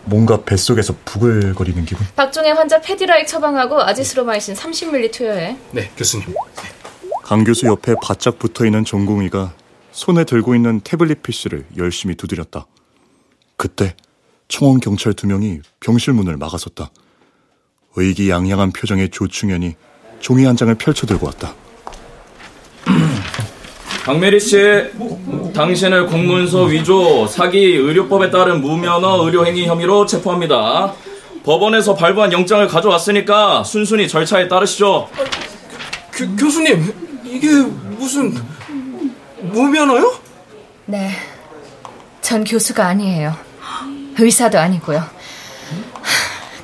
[0.05, 2.05] 뭔가 뱃속에서 부글거리는 기분.
[2.15, 5.57] 박종혜 환자 페디라익 처방하고 아지스로마이신 30ml 투여해.
[5.71, 6.33] 네, 교수님.
[7.23, 9.53] 강 교수 옆에 바짝 붙어 있는 전공의가
[9.91, 12.65] 손에 들고 있는 태블릿 PC를 열심히 두드렸다.
[13.57, 13.95] 그때
[14.47, 16.89] 청원 경찰 두 명이 병실 문을 막아섰다.
[17.95, 19.75] 의기양양한 표정의 조충현이
[20.19, 21.53] 종이 한 장을 펼쳐 들고 왔다.
[24.03, 24.57] 강메리 씨,
[25.53, 30.93] 당신을 공문서 위조, 사기, 의료법에 따른 무면허 의료행위 혐의로 체포합니다.
[31.43, 35.09] 법원에서 발부한 영장을 가져왔으니까 순순히 절차에 따르시죠.
[36.13, 38.33] 교, 교수님, 이게 무슨
[39.41, 40.19] 무면허요?
[40.85, 41.11] 네.
[42.21, 43.35] 전 교수가 아니에요.
[44.17, 45.03] 의사도 아니고요.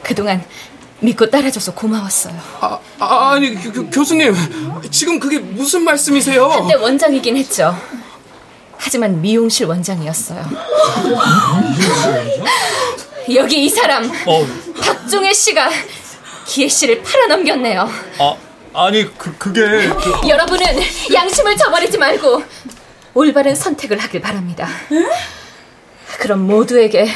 [0.04, 0.44] 그동안
[1.00, 2.36] 믿고 따라줘서 고마웠어요.
[2.62, 4.34] 아, 아 아니 교, 교수님
[4.92, 6.48] 지금 그게 무슨 말씀이세요?
[6.48, 7.76] 한때 원장이긴 했죠.
[8.78, 10.46] 하지만 미용실 원장이었어요.
[13.34, 14.48] 여기 이 사람 어.
[14.82, 15.70] 박종혜 씨가
[16.46, 17.90] 기혜 씨를 팔아넘겼네요.
[18.20, 18.36] 아,
[18.74, 20.28] 아니 그 그게 그...
[20.30, 20.66] 여러분은
[21.14, 22.44] 양심을 저버리지 말고
[23.16, 24.68] 올바른 선택을 하길 바랍니다.
[26.20, 27.08] 그럼 모두에게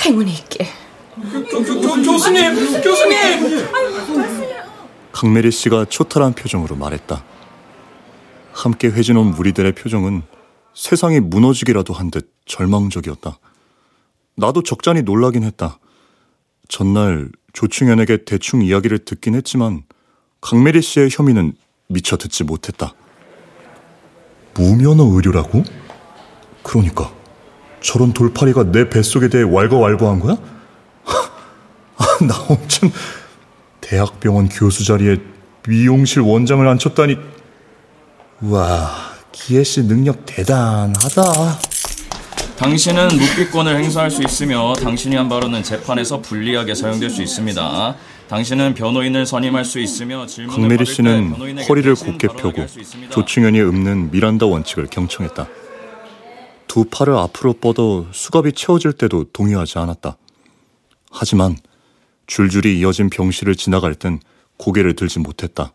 [0.00, 0.66] 행운이 있길.
[1.14, 3.66] 교, 교, 교, 교수님, 교수님.
[5.12, 7.22] 강메리 씨가 초탈한 표정으로 말했다.
[8.52, 10.22] 함께 회진온 무리들의 표정은
[10.74, 13.38] 세상이 무너지기라도 한 듯 절망적이었다.
[14.36, 15.78] 나도 적잖이 놀라긴 했다.
[16.68, 19.82] 전날 조충현에게 대충 이야기를 듣긴 했지만
[20.40, 21.52] 강메리 씨의 혐의는
[21.88, 22.92] 미처 듣지 못했다.
[24.54, 25.62] 무면허 의료라고?
[26.62, 27.12] 그러니까
[27.80, 30.36] 저런 돌팔이가 내 뱃속에 대해 왈가왈부한 거야?
[31.96, 32.90] 아, 나 엄청
[33.80, 35.18] 대학병원 교수 자리에
[35.68, 37.16] 미용실 원장을 앉혔다니
[38.42, 38.90] 와
[39.32, 41.58] 기혜 씨 능력 대단하다.
[42.56, 47.96] 당신은 묵비권을 행사할 수 있으며 당신이 한 발언은 재판에서 불리하게 사용될 수 있습니다.
[48.28, 52.64] 당신은 변호인을 선임할 수 있으며 질문을 강메리 씨는 허리를 곧게 펴고
[53.10, 55.48] 조충현이 읊는 미란다 원칙을 경청했다.
[56.68, 60.16] 두 팔을 앞으로 뻗어 수갑이 채워질 때도 동요하지 않았다.
[61.10, 61.56] 하지만
[62.26, 64.20] 줄줄이 이어진 병실을 지나갈 땐
[64.56, 65.72] 고개를 들지 못했다.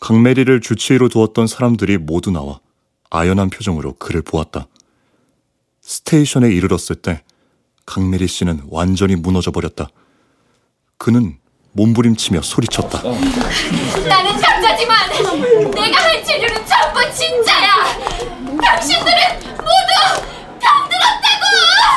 [0.00, 2.58] 강메리를 주치의로 두었던 사람들이 모두 나와
[3.10, 4.66] 아연한 표정으로 그를 보았다.
[5.82, 7.22] 스테이션에 이르렀을 때
[7.86, 9.88] 강메리 씨는 완전히 무너져 버렸다.
[10.96, 11.38] 그는
[11.72, 13.02] 몸부림치며 소리쳤다.
[13.02, 17.74] 나는 가짜지만 내가 한 치료는 전부 진짜야.
[18.62, 19.89] 당신들은 모두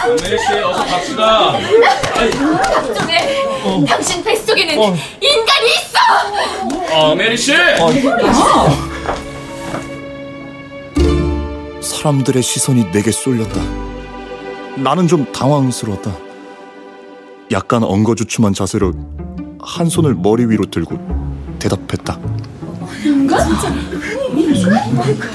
[0.09, 1.53] 메리 씨 어서 갑시다.
[2.73, 6.95] 박종혜, 당신 뱃속에는 인간이 있어.
[6.95, 7.53] 어, 메리 씨.
[11.81, 13.61] 사람들의 시선이 내게 쏠렸다.
[14.75, 16.11] 나는 좀 당황스러웠다.
[17.51, 18.93] 약간 엉거주춤한 자세로
[19.61, 20.97] 한 손을 머리 위로 들고
[21.59, 22.19] 대답했다.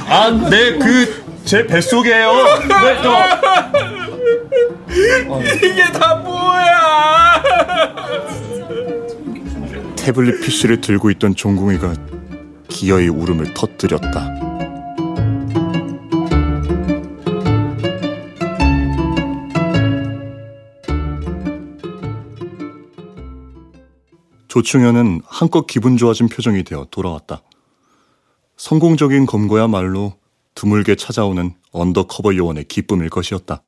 [0.09, 2.31] 아, 네, 그 제 뱃속이에요.
[2.69, 3.98] 네, 저
[5.57, 7.43] 이게 다 뭐야?
[9.97, 11.95] 태블릿 PC를 들고 있던 종궁이가
[12.69, 14.49] 기어이 울음을 터뜨렸다.
[24.49, 27.43] 조충현은 한껏 기분 좋아진 표정이 되어 돌아왔다.
[28.57, 30.15] 성공적인 검거야말로
[30.55, 33.63] 드물게 찾아오는 undercover 요원의 기쁨일 것이었다.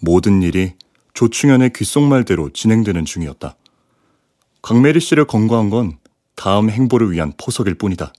[0.00, 0.72] 모든 일이
[1.14, 3.56] 조충현의 귓속말대로 진행되는 중이었다.
[4.62, 5.98] 강메리 씨를 검거한 건
[6.34, 8.12] 다음 행보를 위한 포석일 뿐이다.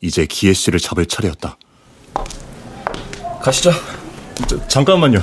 [0.00, 1.56] 이제 기혜 씨를 잡을 차례였다.
[3.42, 3.72] 가시죠.
[4.48, 5.20] 저, 잠깐만요.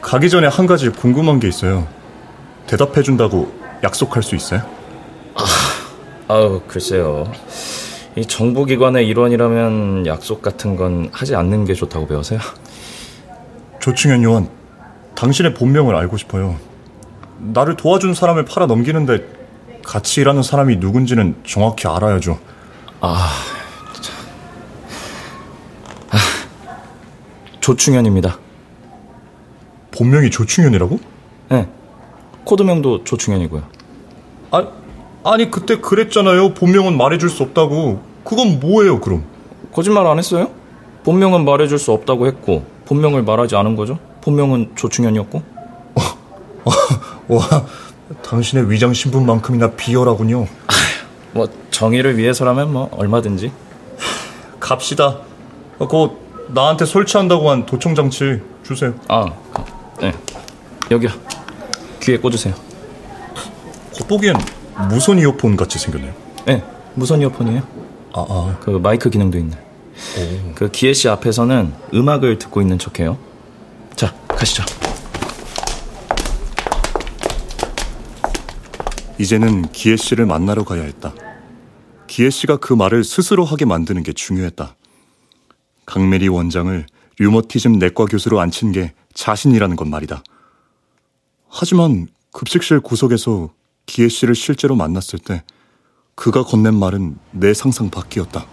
[0.00, 1.88] 가기 전에 한 가지 궁금한 게 있어요.
[2.66, 4.62] 대답해준다고 약속할 수 있어요?
[6.28, 7.30] 아우 글쎄요.
[8.16, 12.40] 이 정보기관의 일원이라면 약속 같은 건 하지 않는 게 좋다고 배워서요.
[13.80, 14.48] 조충현 요원,
[15.14, 16.56] 당신의 본명을 알고 싶어요.
[17.38, 19.24] 나를 도와준 사람을 팔아 넘기는데
[19.84, 22.38] 같이 일하는 사람이 누군지는 정확히 알아야죠.
[23.00, 23.28] 아,
[26.10, 26.16] 아
[27.60, 28.38] 조충현입니다.
[29.92, 30.98] 본명이 조충현이라고?
[31.50, 31.68] 네.
[32.44, 33.62] 코드명도 조충현이고요.
[34.50, 34.66] 아,
[35.24, 36.54] 아니 그때 그랬잖아요.
[36.54, 38.02] 본명은 말해줄 수 없다고.
[38.24, 39.24] 그건 뭐예요, 그럼?
[39.72, 40.50] 거짓말 안 했어요?
[41.04, 43.98] 본명은 말해줄 수 없다고 했고 본명을 말하지 않은 거죠?
[44.22, 45.42] 본명은 조충현이었고.
[47.28, 47.66] 와,
[48.22, 50.46] 당신의 위장 신분만큼이나 비열하군요.
[51.32, 53.52] 뭐 정의를 위해서라면 뭐 얼마든지.
[54.58, 55.18] 갑시다.
[55.78, 56.16] 어, 그거
[56.48, 58.94] 나한테 설치한다고 한 도청 장치 주세요.
[59.06, 59.26] 아,
[60.00, 60.14] 네.
[60.90, 61.10] 여기요.
[62.02, 62.54] 귀에 꽂으세요.
[63.98, 64.34] 겉보기엔
[64.88, 66.12] 무선 이어폰 같이 생겼네요.
[66.46, 67.62] 네, 무선 이어폰이에요.
[68.14, 68.56] 아, 아.
[68.60, 69.67] 그 마이크 기능도 있네.
[70.18, 70.54] 오.
[70.54, 73.18] 그 기혜 씨 앞에서는 음악을 듣고 있는 척해요.
[73.96, 74.64] 자, 가시죠.
[79.18, 81.12] 이제는 기혜 씨를 만나러 가야 했다.
[82.06, 84.76] 기혜 씨가 그 말을 스스로 하게 만드는 게 중요했다.
[85.86, 86.86] 강메리 원장을
[87.18, 90.22] 류머티즘 내과 교수로 앉힌 게 자신이라는 건 말이다.
[91.48, 93.50] 하지만 급식실 구석에서
[93.86, 95.42] 기혜 씨를 실제로 만났을 때
[96.14, 98.46] 그가 건넨 말은 내 상상 밖이었다.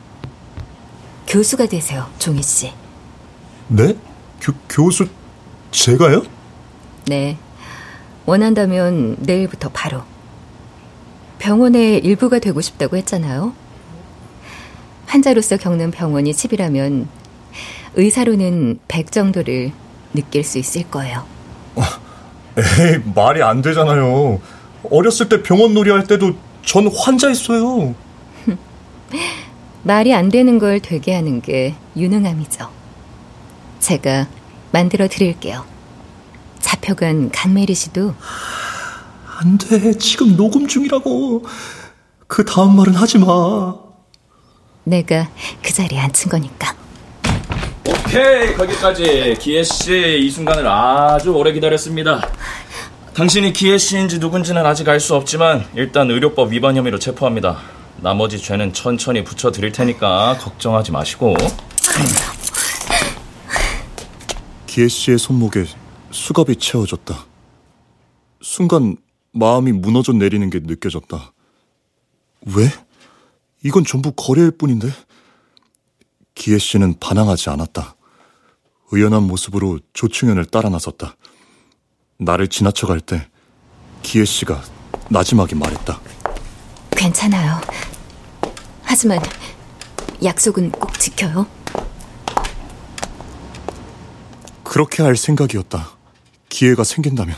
[1.28, 2.72] 교수가 되세요, 종희 씨.
[3.68, 3.96] 네?
[4.42, 5.08] 교, 교수
[5.72, 6.24] 제가요?
[7.08, 7.38] 네.
[8.26, 10.04] 원한다면 내일부터 바로.
[11.40, 13.54] 병원의 일부가 되고 싶다고 했잖아요.
[15.06, 17.08] 환자로서 겪는 병원이 집이라면
[17.96, 19.72] 의사로는 100 정도를
[20.14, 21.24] 느낄 수 있을 거예요.
[22.58, 24.40] 에이, 말이 안 되잖아요.
[24.90, 26.34] 어렸을 때 병원 놀이 할 때도
[26.64, 27.94] 전 환자였어요.
[29.86, 32.68] 말이 안 되는 걸 되게 하는 게 유능함이죠.
[33.80, 34.28] 제가
[34.72, 35.64] 만들어 드릴게요.
[36.60, 38.16] 잡혀간 강메리 씨도
[39.38, 39.96] 안 돼.
[40.00, 41.46] 지금 녹음 중이라고.
[42.26, 43.76] 그 다음 말은 하지 마.
[44.86, 45.30] 내가
[45.62, 46.74] 그 자리에 앉힌 거니까.
[47.88, 52.28] 오케이 거기까지 기혜 씨이 순간을 아주 오래 기다렸습니다.
[53.14, 57.75] 당신이 기혜 씨인지 누군지는 아직 알 수 없지만 일단 의료법 위반 혐의로 체포합니다.
[57.98, 61.36] 나머지 죄는 천천히 붙여 드릴 테니까 걱정하지 마시고.
[64.68, 65.66] 기혜 씨의 손목에
[66.12, 67.26] 수갑이 채워졌다.
[68.42, 68.98] 순간
[69.32, 71.34] 마음이 무너져 내리는 게 느껴졌다.
[72.56, 72.70] 왜?
[73.64, 74.90] 이건 전부 거래일 뿐인데?
[76.36, 77.96] 기혜 씨는 반항하지 않았다.
[78.92, 81.16] 의연한 모습으로 조충현을 따라 나섰다.
[82.20, 83.28] 나를 지나쳐갈 때
[84.04, 84.62] 기혜 씨가
[85.10, 86.00] 나지막이 말했다.
[87.06, 87.62] 괜찮아요.
[88.82, 89.20] 하지만
[90.24, 91.46] 약속은 꼭 지켜요.
[94.64, 95.92] 그렇게 할 생각이었다.
[96.50, 97.36] 기회가 생긴다면.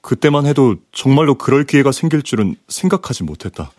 [0.00, 3.70] 그때만 해도 정말로 그럴 기회가 생길 줄은 생각하지 못했다.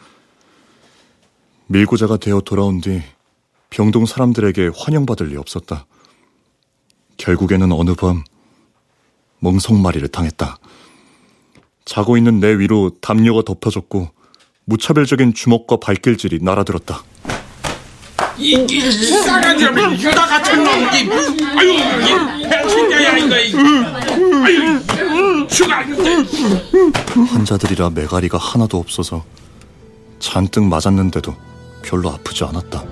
[1.68, 3.04] 밀고자가 되어 돌아온 뒤
[3.72, 5.86] 병동 사람들에게 환영받을 리 없었다.
[7.18, 8.24] 결국에는 어느 밤
[9.40, 10.58] 멍석마리를 당했다.
[11.84, 14.21] 자고 있는 내 위로 담요가 덮여졌고
[14.66, 17.04] 무차별적인 주먹과 발길질이 날아들었다.
[18.38, 18.92] 이, 이
[19.24, 21.10] 싸가지 없는 유다 같은 놈, 이,
[21.58, 23.54] 아유, 이 배신자야 이거, 이,
[24.46, 25.74] 아유, 죽어.
[27.26, 29.24] 환자들이라 매가리가 하나도 없어서
[30.20, 31.36] 잔뜩 맞았는데도
[31.84, 32.84] 별로 아프지 않았다.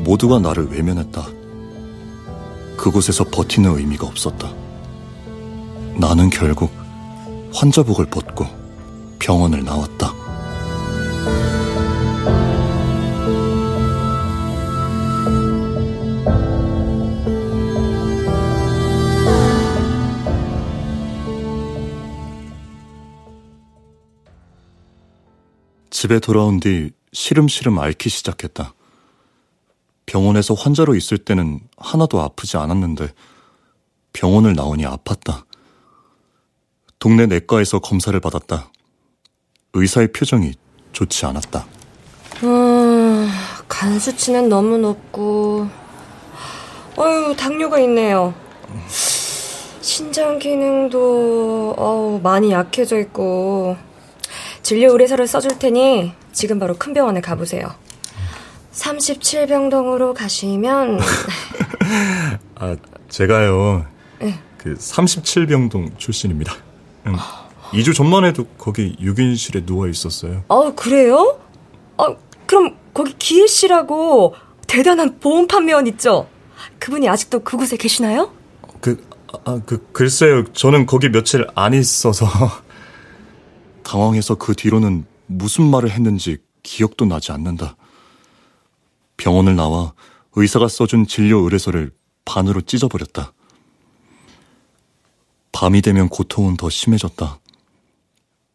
[0.00, 1.26] 모두가 나를 외면했다.
[2.76, 4.52] 그곳에서 버티는 의미가 없었다.
[5.96, 6.70] 나는 결국
[7.52, 8.46] 환자복을 벗고
[9.18, 10.14] 병원을 나왔다.
[25.90, 28.74] 집에 돌아온 뒤 시름시름 앓기 시작했다.
[30.04, 33.12] 병원에서 환자로 있을 때는 하나도 아프지 않았는데
[34.12, 35.45] 병원을 나오니 아팠다.
[37.06, 38.68] 동네 내과에서 검사를 받았다.
[39.74, 40.54] 의사의 표정이
[40.90, 41.64] 좋지 않았다.
[42.42, 43.30] 음,
[43.68, 45.68] 간 수치는 너무 높고,
[46.98, 48.34] 어유 당뇨가 있네요.
[48.88, 53.76] 신장 기능도 어우, 많이 약해져 있고,
[54.62, 57.72] 진료 의뢰서를 써줄 테니 지금 바로 큰 병원에 가보세요.
[58.72, 60.98] 37병동으로 가시면
[62.56, 62.76] 아,
[63.08, 63.86] 제가요.
[64.18, 64.36] 네.
[64.58, 66.65] 그 37병동 출신입니다.
[67.06, 67.16] 음,
[67.72, 70.44] 2주 전만 해도 거기 6인실에 누워 있었어요.
[70.48, 71.40] 어, 그래요?
[71.96, 74.34] 어, 그럼 거기 기혜 씨라고
[74.66, 76.28] 대단한 보험 판매원 있죠?
[76.78, 78.32] 그분이 아직도 그곳에 계시나요?
[78.80, 79.04] 그,
[79.44, 80.44] 아, 그, 글쎄요.
[80.52, 82.26] 저는 거기 며칠 안 있어서.
[83.82, 87.76] 당황해서 그 뒤로는 무슨 말을 했는지 기억도 나지 않는다.
[89.16, 89.92] 병원을 나와
[90.34, 91.92] 의사가 써준 진료 의뢰서를
[92.24, 93.32] 반으로 찢어버렸다.
[95.58, 97.40] 밤이 되면 고통은 더 심해졌다.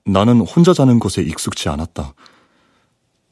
[0.06, 2.14] 나는 혼자 자는 곳에 익숙치 않았다.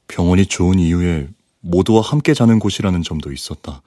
[0.08, 3.84] 병원이 좋은 이유에 모두와 함께 자는 곳이라는 점도 있었다.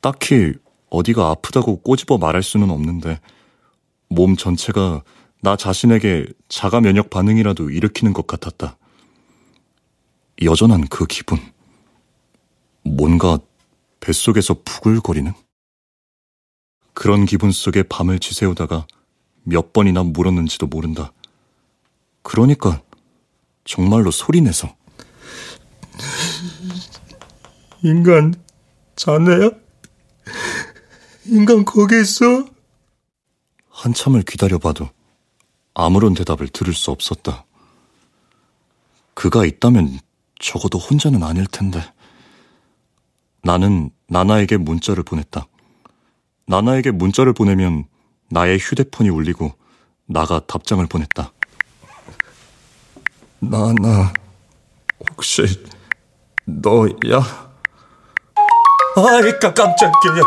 [0.00, 0.54] 딱히
[0.88, 3.20] 어디가 아프다고 꼬집어 말할 수는 없는데
[4.08, 5.02] 몸 전체가
[5.42, 8.78] 나 자신에게 자가 면역 반응이라도 일으키는 것 같았다.
[10.40, 11.38] 여전한 그 기분.
[12.84, 13.38] 뭔가
[14.00, 15.30] 뱃속에서 부글거리는?
[17.00, 18.86] 그런 기분 속에 밤을 지새우다가
[19.42, 21.14] 몇 번이나 물었는지도 모른다.
[22.20, 22.82] 그러니까
[23.64, 24.76] 정말로 소리내서
[27.82, 28.34] 인간
[28.96, 29.50] 자네야?
[31.24, 32.44] 인간 거기 있어?
[33.70, 34.90] 한참을 기다려봐도
[35.72, 37.46] 아무런 대답을 들을 수 없었다.
[39.14, 40.00] 그가 있다면
[40.38, 41.80] 적어도 혼자는 아닐 텐데.
[43.42, 45.46] 나는 나나에게 문자를 보냈다.
[46.50, 47.84] 나나에게 문자를 보내면
[48.28, 49.52] 나의 휴대폰이 울리고
[50.06, 51.32] 나가 답장을 보냈다.
[53.38, 54.12] 나나,
[54.98, 55.42] 혹시
[56.44, 57.20] 너야?
[58.96, 60.22] 아이, 깜짝이야.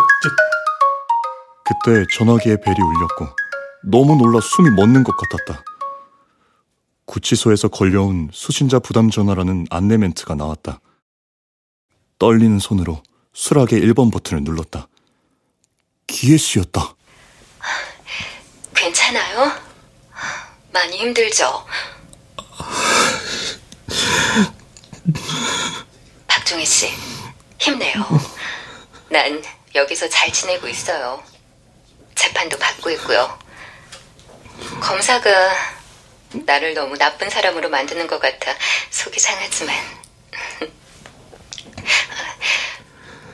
[1.65, 3.35] 그때 전화기에 벨이 울렸고
[3.83, 5.61] 너무 놀라 숨이 멎는 것 같았다.
[7.05, 10.79] 구치소에서 걸려온 수신자 부담 전화라는 안내 멘트가 나왔다.
[12.17, 13.03] 떨리는 손으로
[13.33, 14.87] 수락의 1번 버튼을 눌렀다.
[16.07, 16.95] 기혜 씨였다.
[18.75, 19.51] 괜찮아요?
[20.71, 21.65] 많이 힘들죠?
[26.27, 26.91] 박종희 씨,
[27.59, 27.93] 힘내요.
[29.09, 29.43] 난
[29.75, 31.23] 여기서 잘 지내고 있어요.
[32.15, 33.39] 재판도 받고 있고요.
[34.81, 35.29] 검사가
[36.45, 38.53] 나를 너무 나쁜 사람으로 만드는 것 같아
[38.89, 39.75] 속이 상하지만.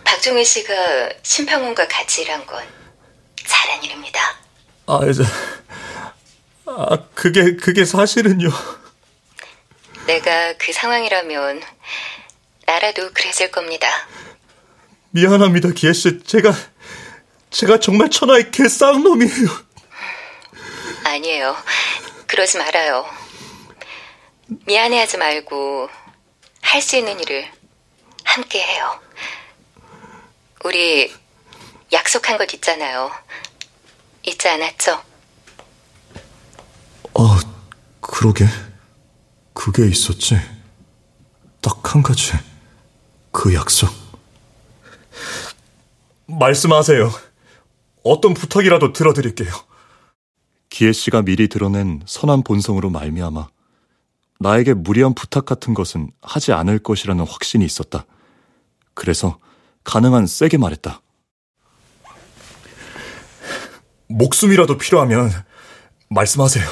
[0.09, 2.63] 박종희 씨가 심평원과 같이 일한 건
[3.45, 4.19] 잘한 일입니다.
[4.87, 5.23] 아, 이제.
[6.65, 8.49] 아, 그게, 그게 사실은요.
[10.07, 11.61] 내가 그 상황이라면
[12.65, 13.87] 나라도 그랬을 겁니다.
[15.11, 16.23] 미안합니다, 기혜씨.
[16.23, 16.53] 제가,
[17.51, 19.47] 제가 정말 천하의 개쌍놈이에요.
[21.03, 21.55] 아니에요.
[22.25, 23.05] 그러지 말아요.
[24.65, 25.87] 미안해하지 말고
[26.61, 27.47] 할 수 있는 일을
[28.23, 28.99] 함께 해요.
[30.63, 31.11] 우리
[31.91, 33.11] 약속한 것 있잖아요.
[34.25, 35.01] 잊지 않았죠?
[37.15, 37.39] 아,
[38.01, 38.45] 그러게.
[39.53, 40.35] 그게 있었지.
[41.61, 42.33] 딱 한 가지.
[43.31, 43.89] 그 약속.
[46.27, 47.09] 말씀하세요.
[48.03, 49.49] 어떤 부탁이라도 들어드릴게요.
[50.69, 53.49] 기혜 씨가 미리 드러낸 선한 본성으로 말미암아
[54.39, 58.05] 나에게 무리한 부탁 같은 것은 하지 않을 것이라는 확신이 있었다.
[58.93, 59.39] 그래서
[59.89, 61.01] 가능한 세게 말했다.
[64.07, 65.31] 목숨이라도 필요하면
[66.09, 66.63] 말씀하세요.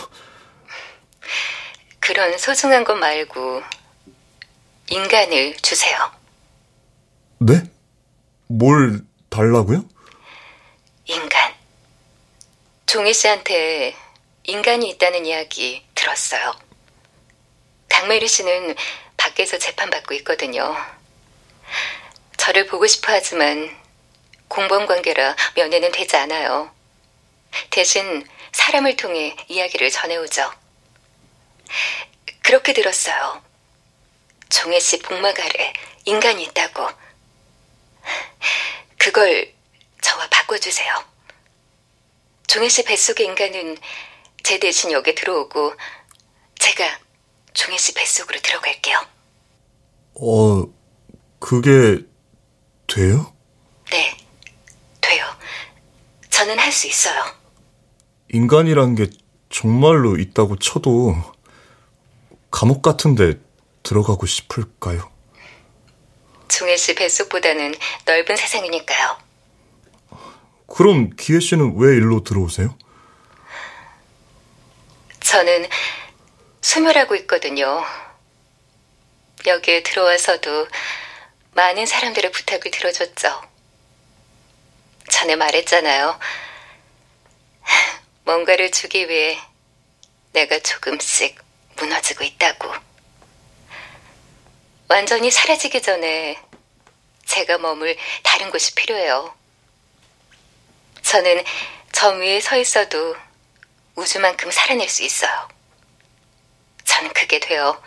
[2.00, 3.64] 그런 소중한 것 말고
[4.90, 5.98] 인간을 주세요.
[7.40, 7.64] 네?
[8.48, 9.84] 뭘 달라고요?
[11.06, 11.54] 인간.
[12.86, 13.96] 종희 씨한테
[14.44, 16.54] 인간이 있다는 이야기 들었어요.
[17.90, 18.76] 강메리 씨는
[19.18, 20.76] 밖에서 재판받고 있거든요.
[22.48, 23.70] 저를 보고 싶어 하지만
[24.48, 26.72] 공범 관계라 면회는 되지 않아요.
[27.72, 30.50] 대신 사람을 통해 이야기를 전해오죠.
[32.44, 33.42] 그렇게 들었어요.
[34.48, 35.74] 종혜 씨 복막 아래
[36.06, 36.88] 인간이 있다고.
[38.98, 39.54] 그걸
[40.02, 41.04] 저와 바꿔주세요.
[42.48, 43.78] 종혜 씨 뱃속의 인간은
[44.44, 45.74] 제 대신 여기 들어오고
[46.60, 46.98] 제가
[47.54, 49.06] 종혜 씨 뱃속으로 들어갈게요.
[50.22, 50.64] 어,
[51.40, 52.08] 그게
[52.88, 53.34] 돼요?
[53.92, 54.18] 네,
[55.02, 55.26] 돼요.
[56.30, 57.24] 저는 할 수 있어요.
[58.34, 59.08] 인간이란 게
[59.50, 61.16] 정말로 있다고 쳐도
[62.52, 63.34] 감옥 같은데
[63.84, 65.10] 들어가고 싶을까요?
[66.50, 67.76] 종혜 씨 뱃속보다는
[68.06, 69.18] 넓은 세상이니까요.
[70.68, 72.78] 그럼 기혜 씨는 왜 일로 들어오세요?
[75.22, 75.68] 저는
[76.62, 77.84] 소멸하고 있거든요.
[79.46, 80.68] 여기에 들어와서도
[81.58, 83.42] 많은 사람들의 부탁을 들어줬죠.
[85.10, 86.20] 전에 말했잖아요.
[88.26, 89.40] 뭔가를 주기 위해
[90.34, 91.36] 내가 조금씩
[91.76, 92.72] 무너지고 있다고.
[94.88, 96.40] 완전히 사라지기 전에
[97.26, 99.36] 제가 머물 다른 곳이 필요해요.
[101.02, 101.44] 저는
[101.92, 103.16] 점 위에 서 있어도
[103.96, 105.48] 우주만큼 살아낼 수 있어요.
[106.84, 107.82] 저는 그게 돼요.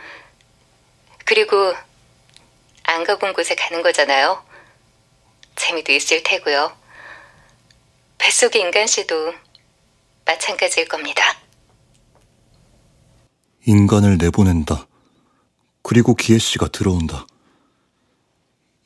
[1.25, 1.73] 그리고
[2.91, 4.43] 안 가본 곳에 가는 거잖아요.
[5.55, 6.73] 재미도 있을 테고요.
[8.19, 9.33] 뱃속의 인간 씨도
[10.25, 11.23] 마찬가지일 겁니다.
[13.65, 14.89] 인간을 내보낸다.
[15.83, 17.27] 그리고 기혜 씨가 들어온다.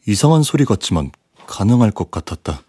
[0.07, 1.11] 이상한 소리 같지만
[1.47, 2.63] 가능할 것 같았다.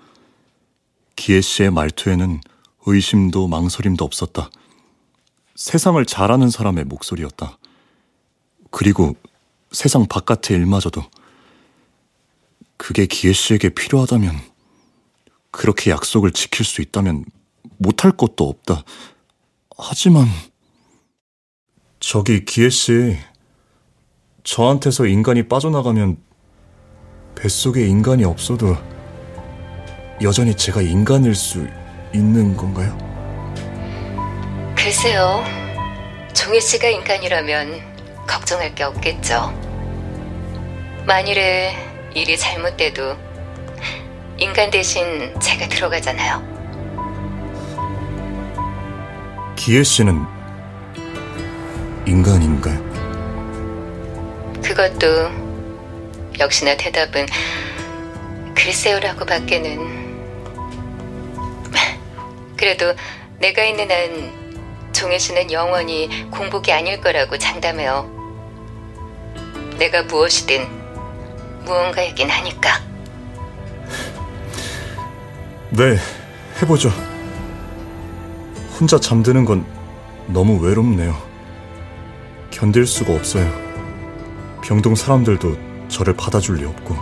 [1.18, 2.40] 기혜 씨의 말투에는
[2.86, 4.50] 의심도 망설임도 없었다.
[5.56, 7.58] 세상을 잘 아는 사람의 목소리였다.
[8.72, 9.16] 그리고
[9.74, 11.04] 세상 바깥의 일마저도
[12.78, 14.40] 그게 기혜 씨에게 필요하다면
[15.52, 17.26] 그렇게 약속을 지킬 수 있다면
[17.78, 18.84] 못할 것도 없다.
[19.78, 20.28] 하지만
[22.00, 23.18] 저기 기혜 씨
[24.44, 26.18] 저한테서 인간이 빠져나가면
[27.36, 28.78] 뱃속에 인간이 없어도
[30.22, 31.68] 여전히 제가 인간일 수
[32.14, 32.98] 있는 건가요?
[34.76, 35.44] 글쎄요.
[36.34, 39.52] 종희 씨가 인간이라면 걱정할 게 없겠죠.
[41.06, 43.18] 만일에 일이 잘못돼도
[44.38, 46.56] 인간 대신 제가 들어가잖아요.
[49.58, 50.26] 기혜 씨는
[52.06, 52.80] 인간인가요?
[54.64, 55.30] 그것도
[56.40, 57.26] 역시나 대답은
[58.56, 60.06] 글쎄요라고 밖에는
[62.56, 62.94] 그래도
[63.40, 68.10] 내가 있는 한 종혜 씨는 영원히 공복이 아닐 거라고 장담해요.
[69.78, 70.85] 내가 무엇이든
[71.66, 72.80] 무언가이긴 하니까.
[75.72, 75.98] 네,
[76.62, 76.90] 해보죠.
[78.80, 79.66] 혼자 잠드는 건
[80.28, 81.16] 너무 외롭네요.
[82.52, 83.52] 견딜 수가 없어요.
[84.64, 86.96] 병동 사람들도 저를 받아줄 리 없고.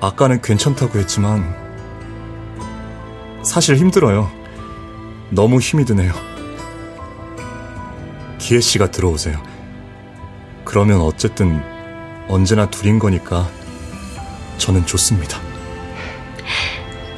[0.00, 1.54] 아까는 괜찮다고 했지만,
[3.42, 4.30] 사실 힘들어요.
[5.30, 6.12] 너무 힘이 드네요.
[8.38, 9.42] 기혜 씨가 들어오세요.
[10.64, 11.75] 그러면 어쨌든
[12.28, 13.48] 언제나 둘인 거니까
[14.58, 15.40] 저는 좋습니다.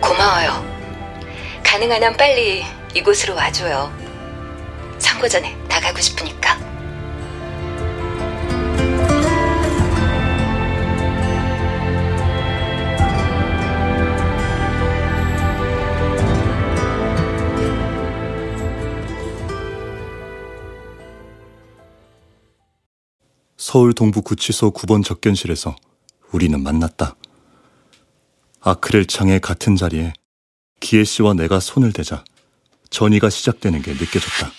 [0.01, 0.65] 고마워요.
[1.65, 3.93] 가능한 한 빨리 이곳으로 와줘요.
[4.99, 6.68] 선거 전에 다 가고 싶으니까.
[23.71, 25.77] 서울 동부구치소 9번 접견실에서
[26.33, 27.17] 우리는 만났다.
[28.63, 30.15] 아크릴 창의 같은 자리에
[30.81, 32.25] 기혜 씨와 내가 손을 대자
[32.89, 34.51] 전이가 시작되는 게 느껴졌다.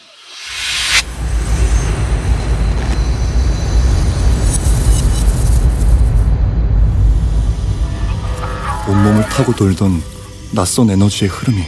[8.88, 10.04] 온몸을 타고 돌던
[10.54, 11.64] 낯선 에너지의 흐름이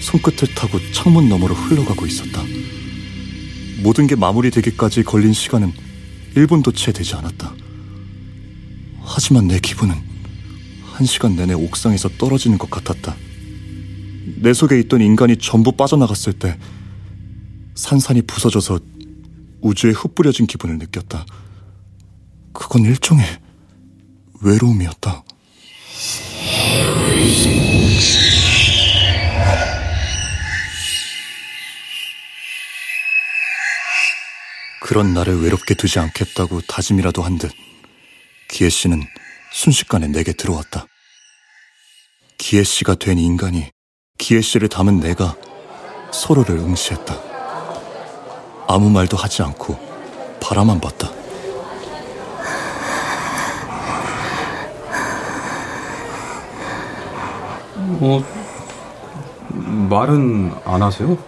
[0.00, 2.40] 손끝을 타고 창문 너머로 흘러가고 있었다.
[3.82, 5.85] 모든 게 마무리되기까지 걸린 시간은
[6.36, 7.54] 1분도 채 되지 않았다.
[9.00, 9.94] 하지만 내 기분은
[10.84, 13.16] 한 시간 내내 옥상에서 떨어지는 것 같았다.
[14.36, 16.58] 내 속에 있던 인간이 전부 빠져나갔을 때
[17.74, 18.80] 산산이 부서져서
[19.62, 21.24] 우주에 흩뿌려진 기분을 느꼈다.
[22.52, 23.24] 그건 일종의
[24.42, 25.24] 외로움이었다.
[34.86, 37.50] 그런 나를 외롭게 두지 않겠다고 다짐이라도 한 듯
[38.48, 39.02] 기혜 씨는
[39.52, 40.86] 순식간에 내게 들어왔다.
[42.38, 43.68] 기혜 씨가 된 인간이
[44.16, 45.34] 기혜 씨를 담은 내가
[46.12, 47.20] 서로를 응시했다.
[48.68, 49.76] 아무 말도 하지 않고
[50.40, 51.10] 바라만 봤다.
[58.00, 58.22] 어,
[59.50, 61.18] 말은 안 하세요?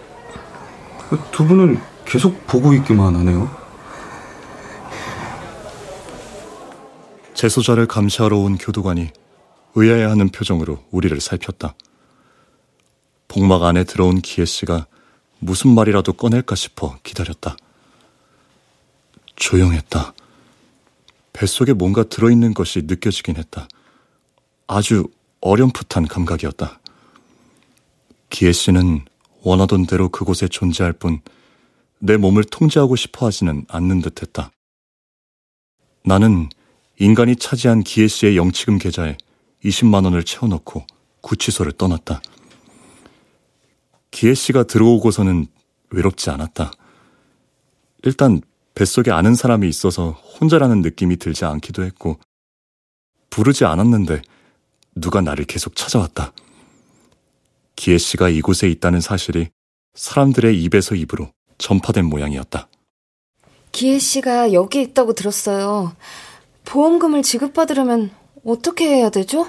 [1.32, 3.54] 두 분은 계속 보고 있기만 하네요.
[7.34, 9.10] 재소자를 감시하러 온 교도관이
[9.74, 11.74] 의아해하는 표정으로 우리를 살폈다.
[13.28, 14.86] 복막 안에 들어온 기혜 씨가
[15.38, 17.56] 무슨 말이라도 꺼낼까 싶어 기다렸다.
[19.36, 20.14] 조용했다.
[21.32, 23.68] 뱃속에 뭔가 들어있는 것이 느껴지긴 했다.
[24.66, 25.04] 아주
[25.40, 26.80] 어렴풋한 감각이었다.
[28.30, 29.04] 기혜 씨는
[29.42, 31.20] 원하던 대로 그곳에 존재할 뿐
[32.00, 34.50] 내 몸을 통제하고 싶어 하지는 않는 듯 했다.
[36.04, 36.48] 나는
[36.98, 39.16] 인간이 차지한 기혜 씨의 영치금 계좌에
[39.64, 40.86] 20만 원을 채워넣고
[41.20, 42.22] 구치소를 떠났다.
[44.10, 45.46] 기혜 씨가 들어오고서는
[45.90, 46.70] 외롭지 않았다.
[48.04, 48.40] 일단
[48.74, 52.18] 뱃속에 아는 사람이 있어서 혼자라는 느낌이 들지 않기도 했고,
[53.28, 54.22] 부르지 않았는데
[54.94, 56.32] 누가 나를 계속 찾아왔다.
[57.76, 59.48] 기혜 씨가 이곳에 있다는 사실이
[59.94, 62.68] 사람들의 입에서 입으로 전파된 모양이었다.
[63.72, 65.94] 기혜 씨가 여기 있다고 들었어요.
[66.64, 68.10] 보험금을 지급받으려면
[68.44, 69.48] 어떻게 해야 되죠?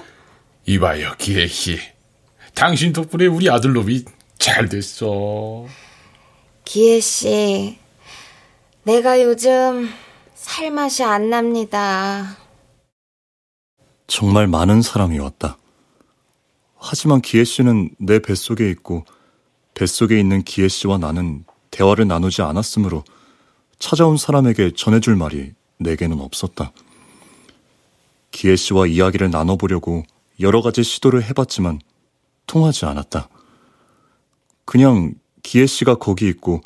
[0.66, 1.78] 이봐요, 기혜 씨.
[2.54, 4.04] 당신 덕분에 우리 아들놈이
[4.38, 5.66] 잘 됐어.
[6.64, 7.78] 기혜 씨,
[8.84, 9.88] 내가 요즘
[10.34, 12.36] 살맛이 안 납니다.
[14.06, 15.58] 정말 많은 사람이 왔다.
[16.76, 19.04] 하지만 기혜 씨는 내 뱃속에 있고
[19.74, 23.04] 뱃속에 있는 기혜 씨와 나는 대화를 나누지 않았으므로
[23.78, 26.72] 찾아온 사람에게 전해줄 말이 내게는 없었다.
[28.30, 30.04] 기혜 씨와 이야기를 나눠보려고
[30.40, 31.80] 여러 가지 시도를 해봤지만
[32.46, 33.28] 통하지 않았다.
[34.64, 36.60] 그냥 기혜 씨가 거기 있고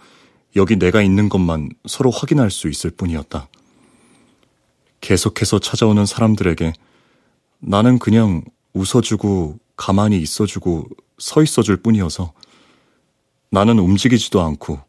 [0.57, 3.49] 여기 내가 있는 것만 서로 확인할 수 있을 뿐이었다.
[5.01, 6.73] 계속해서 찾아오는 사람들에게
[7.61, 8.43] 나는 그냥
[8.73, 10.87] 웃어주고 가만히 있어주고
[11.19, 12.33] 서 있어줄 뿐이어서
[13.51, 14.81] 나는 움직이지도 않고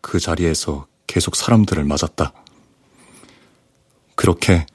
[0.00, 2.32] 그 자리에서 계속 사람들을 맞았다.
[4.14, 4.66] 그렇게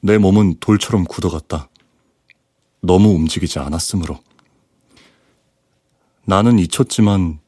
[0.00, 1.68] 내 몸은 돌처럼 굳어갔다.
[2.80, 4.20] 너무 움직이지 않았으므로.
[6.24, 7.40] 나는 잊혔지만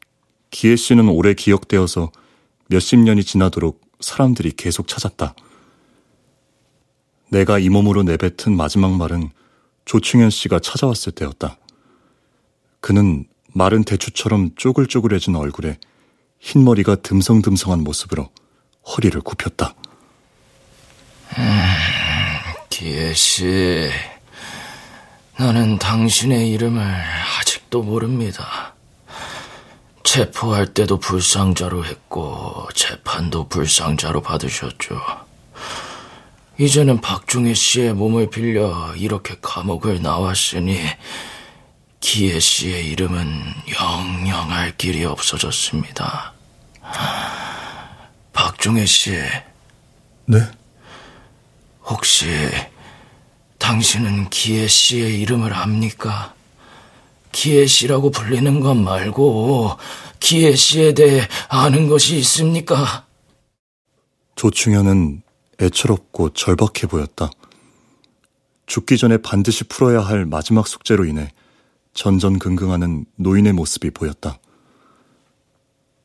[0.50, 2.10] 기혜 씨는 오래 기억되어서
[2.68, 5.34] 몇십 년이 지나도록 사람들이 계속 찾았다.
[7.30, 9.30] 내가 이 몸으로 내뱉은 마지막 말은
[9.84, 11.58] 조충현 씨가 찾아왔을 때였다.
[12.80, 15.78] 그는 마른 대추처럼 쪼글쪼글해진 얼굴에
[16.40, 18.30] 흰머리가 듬성듬성한 모습으로
[18.86, 19.74] 허리를 굽혔다.
[21.38, 21.44] 음,
[22.68, 23.90] 기혜 씨,
[25.38, 28.74] 나는 당신의 이름을 아직도 모릅니다.
[30.02, 35.00] 체포할 때도 불상자로 했고 재판도 불상자로 받으셨죠.
[36.58, 40.80] 이제는 박중혜 씨의 몸을 빌려 이렇게 감옥을 나왔으니
[42.00, 43.42] 기혜 씨의 이름은
[43.78, 46.32] 영영 할 길이 없어졌습니다.
[48.32, 49.12] 박중혜 씨.
[50.24, 50.40] 네?
[51.84, 52.26] 혹시
[53.58, 56.34] 당신은 기혜 씨의 이름을 압니까?
[57.32, 59.76] 기혜 씨라고 불리는 것 말고
[60.18, 63.06] 기혜 씨에 대해 아는 것이 있습니까?
[64.36, 65.22] 조충현은
[65.60, 67.30] 애처롭고 절박해 보였다.
[68.66, 71.30] 죽기 전에 반드시 풀어야 할 마지막 숙제로 인해
[71.94, 74.38] 전전긍긍하는 노인의 모습이 보였다.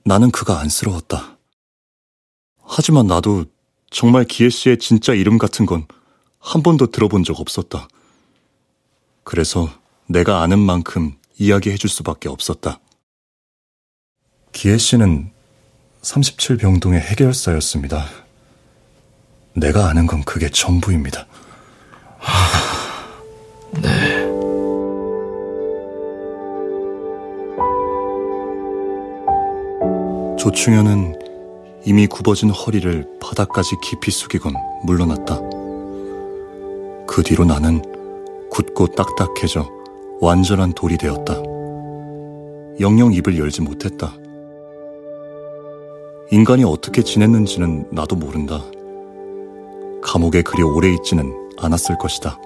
[0.04, 1.38] 나는 그가 안쓰러웠다.
[2.64, 3.46] 하지만 나도
[3.90, 5.86] 정말 기혜 씨의 진짜 이름 같은 건
[6.46, 7.88] 한 번도 들어본 적 없었다.
[9.24, 9.68] 그래서
[10.08, 12.80] 내가 아는 만큼 이야기해 줄 수밖에 없었다.
[14.52, 15.32] 기혜 씨는
[16.04, 18.06] 37병동의 해결사였습니다.
[19.54, 21.26] 내가 아는 건 그게 전부입니다.
[23.82, 24.15] 네.
[30.46, 31.18] 조충현은
[31.86, 35.40] 이미 굽어진 허리를 바닥까지 깊이 숙이곤 물러났다.
[37.08, 37.82] 그 뒤로 나는
[38.52, 39.68] 굳고 딱딱해져
[40.22, 41.42] 완전한 돌이 되었다.
[42.80, 44.14] 영영 입을 열지 못했다.
[46.30, 48.64] 인간이 어떻게 지냈는지는 나도 모른다.
[50.04, 52.38] 감옥에 그리 오래 있지는 않았을 것이다.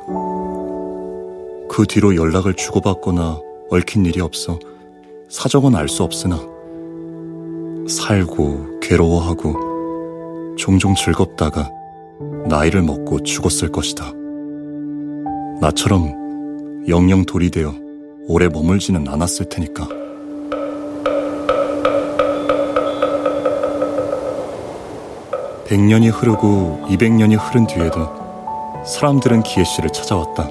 [1.67, 4.57] 그 뒤로 연락을 주고받거나 얽힌 일이 없어
[5.27, 6.48] 사정은 알 수 없으나
[7.89, 11.71] 살고 괴로워하고 종종 즐겁다가
[12.45, 14.11] 나이를 먹고 죽었을 것이다.
[15.59, 17.73] 나처럼 영영 돌이 되어
[18.27, 19.87] 오래 머물지는 않았을 테니까.
[25.65, 28.07] 백년이 흐르고 이백년이 흐른 뒤에도
[28.85, 30.47] 사람들은 기혜 씨를 찾아왔다.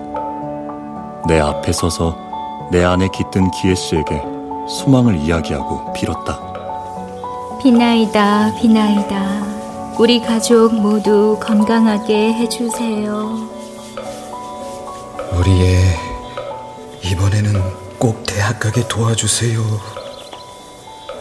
[1.28, 2.16] 내 앞에 서서
[2.70, 4.22] 내 안에 깃든 기혜 씨에게
[4.68, 6.48] 소망을 이야기하고 빌었다.
[7.63, 9.97] 비나이다, 비나이다.
[9.99, 13.49] 우리 가족 모두 건강하게 해주세요.
[15.33, 15.97] 우리 애,
[17.03, 17.61] 이번에는
[17.99, 19.61] 꼭 대학 가게 도와주세요.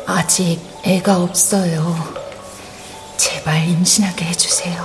[0.06, 1.96] 아직 애가 없어요.
[3.18, 4.84] 제발 임신하게 해주세요.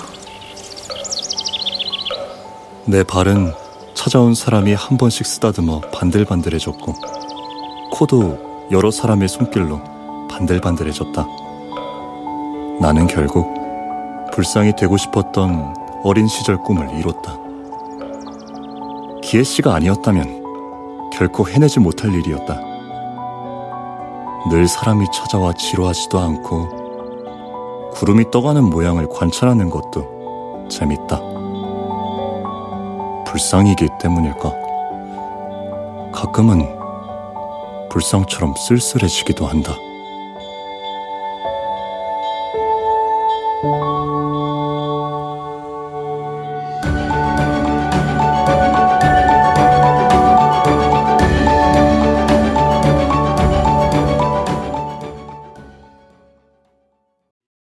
[2.86, 3.52] 내 발은
[3.92, 6.94] 찾아온 사람이 한 번씩 쓰다듬어 반들반들해졌고,
[7.92, 9.82] 코도 여러 사람의 손길로
[10.30, 11.41] 반들반들해졌다.
[12.92, 13.50] 나는 결국
[14.34, 15.74] 불쌍히 되고 싶었던
[16.04, 17.38] 어린 시절 꿈을 이뤘다.
[19.22, 22.60] 기혜 씨가 아니었다면 결코 해내지 못할 일이었다.
[24.50, 31.18] 늘 사람이 찾아와 지루하지도 않고 구름이 떠가는 모양을 관찰하는 것도 재밌다.
[33.26, 34.52] 불쌍이기 때문일까?
[36.12, 36.68] 가끔은
[37.88, 39.72] 불쌍처럼 쓸쓸해지기도 한다.